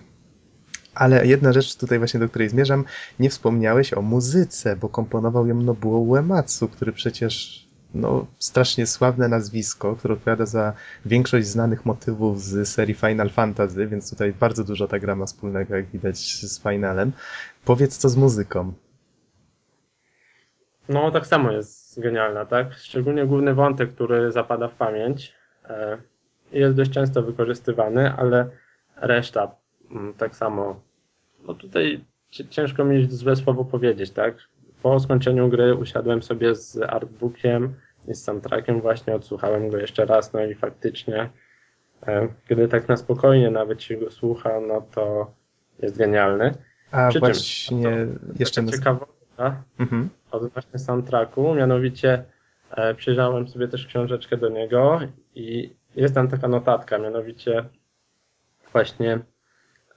[0.94, 2.84] Ale jedna rzecz tutaj właśnie, do której zmierzam,
[3.20, 9.96] nie wspomniałeś o muzyce, bo komponował ją Nobuo Uematsu, który przecież no, strasznie sławne nazwisko,
[9.96, 10.72] które odpowiada za
[11.06, 15.76] większość znanych motywów z serii Final Fantasy, więc tutaj bardzo dużo ta gra ma wspólnego,
[15.76, 17.12] jak widać, z Finalem.
[17.64, 18.72] Powiedz co z muzyką.
[20.88, 22.72] No, tak samo jest genialna, tak?
[22.72, 25.32] Szczególnie główny wątek, który zapada w pamięć.
[25.64, 25.98] E,
[26.52, 28.50] jest dość często wykorzystywany, ale
[28.96, 29.50] reszta
[29.90, 30.80] mm, tak samo.
[31.46, 32.04] No tutaj
[32.50, 34.34] ciężko mi złe słowo powiedzieć, tak?
[34.82, 37.74] Po skończeniu gry usiadłem sobie z artbookiem
[38.08, 41.30] i z soundtrackiem właśnie, odsłuchałem go jeszcze raz, no i faktycznie,
[42.48, 45.32] kiedy tak na spokojnie nawet się go słucha, no to
[45.78, 46.54] jest genialny.
[46.90, 48.66] A Przy właśnie czym, jeszcze...
[48.66, 49.18] Ciekawostka
[49.78, 50.08] Mhm.
[50.30, 52.24] od właśnie soundtracku, mianowicie
[52.70, 55.00] e, przyjrzałem sobie też książeczkę do niego
[55.34, 57.64] i jest tam taka notatka, mianowicie
[58.72, 59.18] właśnie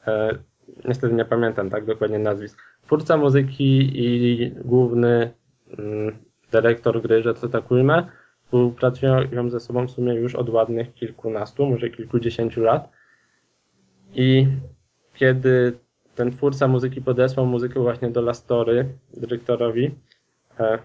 [0.08, 0.38] e,
[0.86, 2.71] niestety nie pamiętam tak dokładnie nazwisk.
[2.92, 5.32] Twórca muzyki i główny
[5.78, 6.16] mm,
[6.52, 8.08] dyrektor gry, że to tak ujmę,
[8.44, 12.90] współpracują ze sobą w sumie już od ładnych kilkunastu, może kilkudziesięciu lat.
[14.14, 14.48] I
[15.14, 15.74] kiedy
[16.16, 19.92] ten twórca muzyki podesłał muzykę właśnie do Lastory, dyrektorowi,
[20.60, 20.80] e,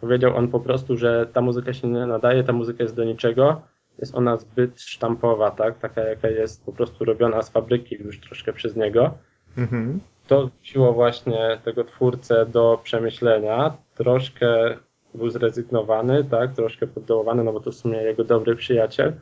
[0.00, 3.62] powiedział on po prostu, że ta muzyka się nie nadaje, ta muzyka jest do niczego,
[3.98, 5.78] jest ona zbyt sztampowa, tak?
[5.78, 9.14] Taka jaka jest po prostu robiona z fabryki już troszkę przez niego.
[9.56, 10.00] Mhm.
[10.28, 13.76] To siło właśnie tego twórcę do przemyślenia.
[13.94, 14.76] Troszkę
[15.14, 16.54] był zrezygnowany, tak?
[16.54, 19.12] Troszkę poddołowany, no bo to w sumie jego dobry przyjaciel,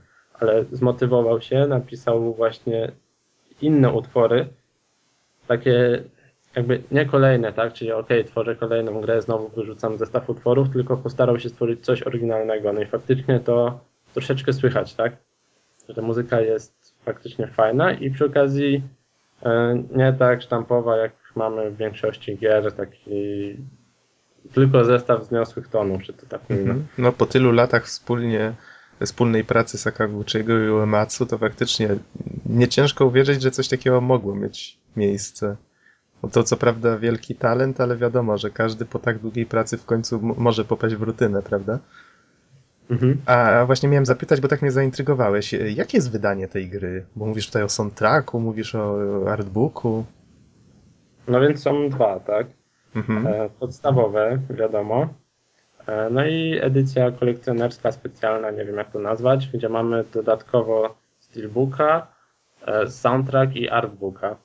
[0.40, 2.92] ale zmotywował się, napisał właśnie
[3.62, 4.46] inne utwory,
[5.46, 6.02] takie
[6.56, 7.72] jakby nie kolejne, tak?
[7.72, 12.72] Czyli ok, tworzę kolejną grę, znowu wyrzucam zestaw utworów, tylko postarał się stworzyć coś oryginalnego.
[12.72, 13.80] No i faktycznie to
[14.14, 15.16] troszeczkę słychać, tak?
[15.88, 18.82] Że ta muzyka jest faktycznie fajna i przy okazji
[19.96, 23.56] nie tak sztampowa, jak mamy w większości gier, taki
[24.52, 26.86] tylko zestaw zniosłych tonów, czy to tak Mhm.
[26.98, 28.52] No po tylu latach wspólnie
[29.04, 31.88] wspólnej pracy Sakaguchiego i Uematsu, to faktycznie
[32.46, 35.56] nie ciężko uwierzyć, że coś takiego mogło mieć miejsce.
[36.22, 39.84] No to co prawda wielki talent, ale wiadomo, że każdy po tak długiej pracy w
[39.84, 41.78] końcu może popaść w rutynę, prawda?
[42.90, 43.22] Mhm.
[43.26, 45.52] A właśnie miałem zapytać, bo tak mnie zaintrygowałeś.
[45.52, 47.06] Jakie jest wydanie tej gry?
[47.16, 48.98] Bo mówisz tutaj o soundtracku, mówisz o
[49.30, 50.04] artbooku.
[51.28, 52.46] No więc są dwa, tak?
[52.96, 53.26] Mhm.
[53.26, 55.08] E, podstawowe, wiadomo.
[55.86, 62.06] E, no i edycja kolekcjonerska specjalna, nie wiem jak to nazwać, gdzie mamy dodatkowo steelbooka,
[62.66, 64.36] e, soundtrack i artbooka.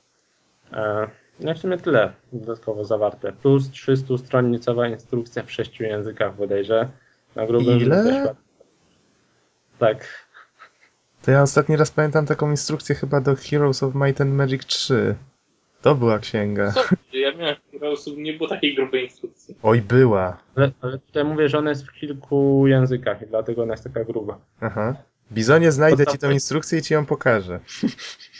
[1.40, 3.32] No i w sumie tyle dodatkowo zawarte.
[3.32, 6.88] Plus 300-stronnicowa instrukcja w sześciu językach bodajże.
[7.36, 8.34] Na grubym Ile?
[9.78, 10.28] Tak.
[11.22, 15.14] To ja ostatni raz pamiętam taką instrukcję chyba do Heroes of Might and Magic 3.
[15.82, 16.72] To była księga.
[16.72, 16.80] Co?
[17.12, 19.54] Ja miałem w Heroesów, nie było takiej grubej instrukcji.
[19.62, 20.38] Oj, była.
[20.56, 24.04] Ale, ale tutaj mówię, że ona jest w kilku językach i dlatego ona jest taka
[24.04, 24.38] gruba.
[24.60, 24.94] Aha.
[25.32, 27.60] Bizonie, znajdę ci tą instrukcję i ci ją pokażę.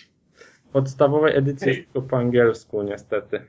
[0.73, 3.43] Podstawowej edycji jest tylko po angielsku, niestety.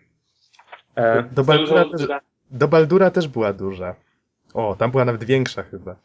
[0.95, 2.07] E, Do Baldura, też,
[2.51, 3.95] do Baldura też była duża.
[4.53, 5.95] O, tam była nawet większa chyba.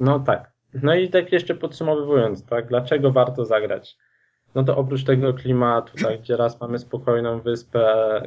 [0.00, 0.52] No tak.
[0.82, 3.96] No i tak jeszcze podsumowując, tak, dlaczego warto zagrać?
[4.54, 7.82] No to oprócz tego klimatu, tak, gdzie raz mamy spokojną wyspę,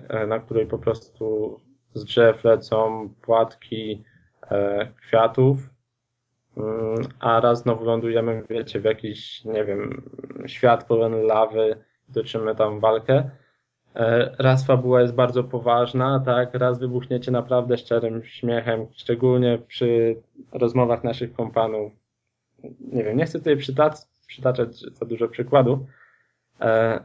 [0.10, 1.60] e, na której po prostu
[1.94, 4.04] z drzew lecą płatki
[4.52, 5.70] e, kwiatów,
[6.58, 10.10] mm, a raz znowu lądujemy, wiecie, w jakiś, nie wiem,
[10.48, 11.76] świat pełen lawy,
[12.14, 13.30] toczymy tam walkę.
[13.96, 20.16] E, Raz fabuła jest bardzo poważna, tak, raz wybuchniecie naprawdę szczerym śmiechem, szczególnie przy
[20.52, 21.92] rozmowach naszych kompanów.
[22.92, 25.80] Nie wiem, nie chcę tutaj przytac- przytaczać za dużo przykładów,
[26.62, 27.00] e,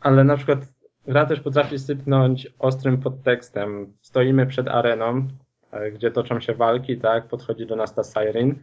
[0.00, 0.58] ale na przykład
[1.06, 3.92] gra też potrafi sypnąć ostrym podtekstem.
[4.00, 5.28] Stoimy przed areną,
[5.72, 8.54] e, gdzie toczą się walki, tak, podchodzi do nas ta Siren.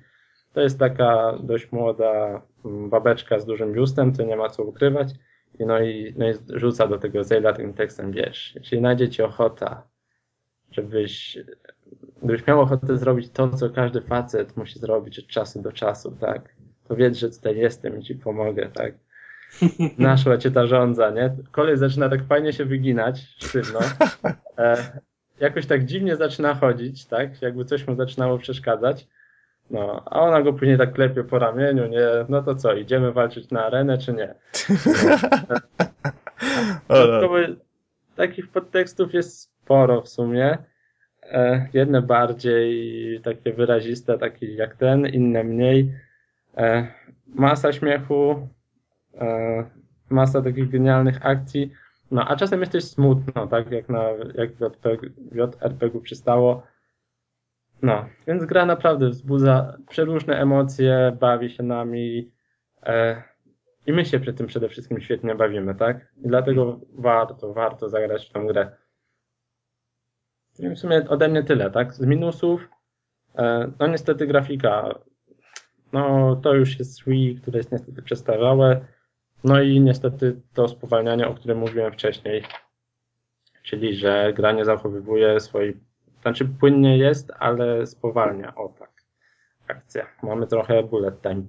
[0.54, 5.08] To jest taka dość młoda mm, babeczka z dużym biustem, co nie ma co ukrywać.
[5.60, 9.84] No i, no i rzuca do tego Zayla tym tekstem, wiesz, jeśli znajdzie ci ochota,
[10.72, 11.38] żebyś,
[12.24, 16.56] gdybyś miał ochotę zrobić to, co każdy facet musi zrobić od czasu do czasu, tak,
[16.88, 18.94] to wiedz, że tutaj jestem i ci pomogę, tak.
[19.98, 21.36] Naszła cię ta żądza, nie?
[21.52, 23.80] Kolej zaczyna tak fajnie się wyginać, sztywno.
[24.58, 25.00] E,
[25.40, 27.42] jakoś tak dziwnie zaczyna chodzić, tak?
[27.42, 29.08] Jakby coś mu zaczynało przeszkadzać.
[29.72, 32.08] No, a ona go później tak klepie po ramieniu, nie?
[32.30, 34.34] No to co, idziemy walczyć na arenę, czy nie?
[36.90, 37.30] No.
[38.16, 40.58] Takich podtekstów jest sporo w sumie.
[41.24, 45.94] E, jedne bardziej takie wyraziste, takie jak ten, inne mniej.
[46.58, 46.88] E,
[47.28, 48.48] masa śmiechu,
[49.18, 49.64] e,
[50.10, 51.72] masa takich genialnych akcji.
[52.12, 54.04] No, a czasem jest też smutno, tak jak na
[54.36, 56.64] jak w JRPG, JRPG przystało.
[57.82, 62.32] No, więc gra naprawdę wzbudza przeróżne emocje, bawi się nami
[62.84, 63.24] e,
[63.86, 66.14] i my się przy tym przede wszystkim świetnie bawimy, tak?
[66.18, 68.72] I dlatego warto, warto zagrać w tę grę.
[70.60, 71.94] I w sumie ode mnie tyle, tak?
[71.94, 72.70] Z minusów,
[73.36, 74.96] e, no niestety grafika,
[75.94, 78.86] no to już jest Wii, które jest niestety przestarzałe,
[79.44, 82.44] no i niestety to spowalnianie, o którym mówiłem wcześniej,
[83.64, 85.91] czyli że gra nie zachowywuje swojej
[86.22, 88.92] znaczy płynnie jest, ale spowalnia, o tak.
[89.68, 90.08] Akcja.
[90.24, 91.44] Mamy trochę bullet time.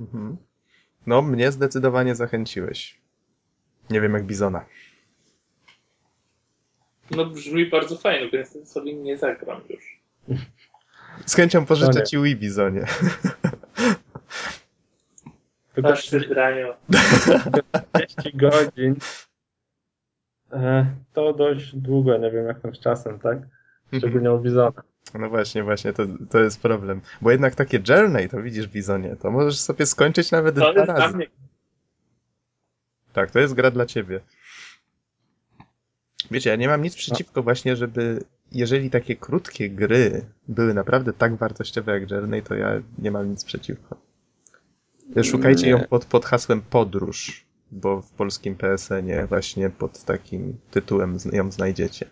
[0.00, 0.36] Mhm.
[1.06, 3.00] No, mnie zdecydowanie zachęciłeś.
[3.90, 4.64] Nie wiem jak Bizona.
[7.10, 10.02] No brzmi bardzo fajnie, więc sobie nie zagram już.
[11.26, 12.84] Z chęcią pożyczę No ci Wii Bizonie.
[15.82, 16.76] Patrz, Dranio.
[17.70, 18.96] 40 godzin.
[20.52, 23.38] E, To dość długo, nie wiem jak tam z czasem, tak?
[23.98, 24.82] Szczególnie u Bizona.
[25.14, 27.00] No właśnie, właśnie, to, to jest problem.
[27.20, 30.84] Bo jednak takie journey, to widzisz Bizonie, to możesz sobie skończyć nawet To dwa jest
[30.84, 31.16] dla razy.
[31.16, 31.26] mnie
[33.12, 34.20] Tak, to jest gra dla ciebie.
[36.30, 41.36] Wiecie, ja nie mam nic przeciwko właśnie, żeby jeżeli takie krótkie gry były naprawdę tak
[41.36, 42.68] wartościowe jak Journey, to ja
[42.98, 43.96] nie mam nic przeciwko.
[45.22, 45.86] Szukajcie ją Nie.
[45.88, 52.10] pod, pod hasłem podróż, bo w polskim PSN-ie właśnie pod takim tytułem ją znajdziecie.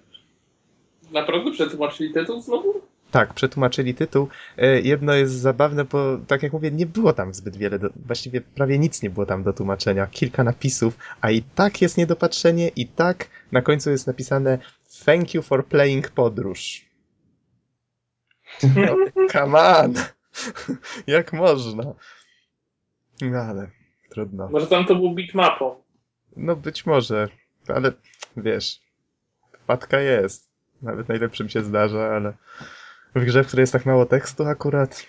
[1.11, 2.81] Naprawdę przetłumaczyli tytuł znowu?
[3.11, 4.29] Tak, przetłumaczyli tytuł.
[4.59, 8.41] E, Jedno jest zabawne, bo tak jak mówię, nie było tam zbyt wiele, do, właściwie
[8.41, 10.07] prawie nic nie było tam do tłumaczenia.
[10.07, 14.59] Kilka napisów, a i tak jest niedopatrzenie, i tak na końcu jest napisane
[15.05, 16.85] Thank you for playing podróż.
[18.77, 18.97] No,
[19.33, 19.95] come on!
[21.07, 21.85] jak można?
[23.23, 23.71] No ale
[24.11, 24.49] trudno.
[24.49, 25.83] Może tam to był bitmapą.
[26.37, 27.29] No być może,
[27.69, 27.93] ale
[28.37, 28.81] wiesz,
[29.53, 30.50] wpadka jest.
[30.83, 32.33] Nawet najlepszym się zdarza, ale
[33.15, 35.07] w grze, w której jest tak mało tekstu akurat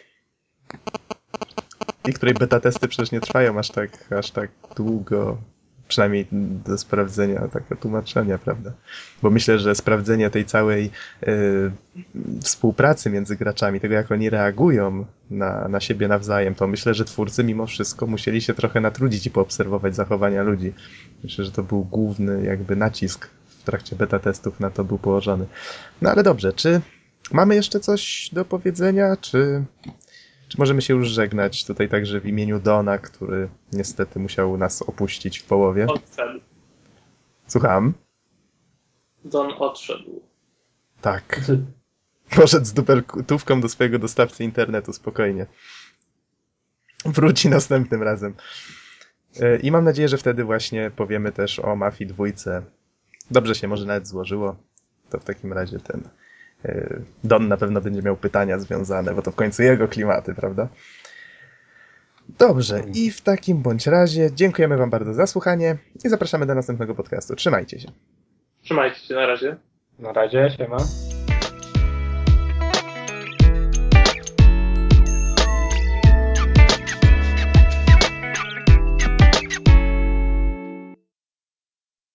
[2.08, 5.38] i której beta testy przecież nie trwają aż tak, aż tak długo,
[5.88, 6.28] przynajmniej
[6.66, 8.72] do sprawdzenia tego tłumaczenia, prawda?
[9.22, 10.92] Bo myślę, że sprawdzenie tej całej
[11.28, 11.72] y,
[12.42, 17.44] współpracy między graczami, tego jak oni reagują na, na siebie nawzajem, to myślę, że twórcy
[17.44, 20.74] mimo wszystko musieli się trochę natrudzić i poobserwować zachowania ludzi.
[21.24, 23.30] Myślę, że to był główny jakby nacisk
[23.62, 25.46] w trakcie beta testów na to był położony.
[26.02, 26.82] No ale dobrze, czy
[27.32, 29.64] mamy jeszcze coś do powiedzenia, czy,
[30.48, 35.40] czy możemy się już żegnać tutaj także w imieniu Dona, który niestety musiał nas opuścić
[35.40, 35.88] w połowie?
[35.88, 36.40] Odszedł.
[37.48, 37.94] Słucham?
[39.26, 40.22] Don odszedł.
[41.02, 41.42] Tak.
[42.36, 45.46] Poszedł z duperkutówką do swojego dostawcy internetu, spokojnie.
[47.06, 48.36] Wróci następnym razem.
[49.40, 52.64] E, I mam nadzieję, że wtedy właśnie powiemy też o Mafii dwójce.
[53.32, 54.56] Dobrze się może nawet złożyło.
[55.10, 56.02] To w takim razie ten
[56.66, 60.68] e, Don na pewno będzie miał pytania związane, bo to w końcu jego klimaty, prawda?
[62.40, 66.96] Dobrze, i w takim bądź razie dziękujemy Wam bardzo za słuchanie i zapraszamy do następnego
[66.96, 67.36] podcastu.
[67.36, 67.92] Trzymajcie się.
[68.62, 69.58] Trzymajcie się na razie.
[70.00, 70.78] Na razie, siema.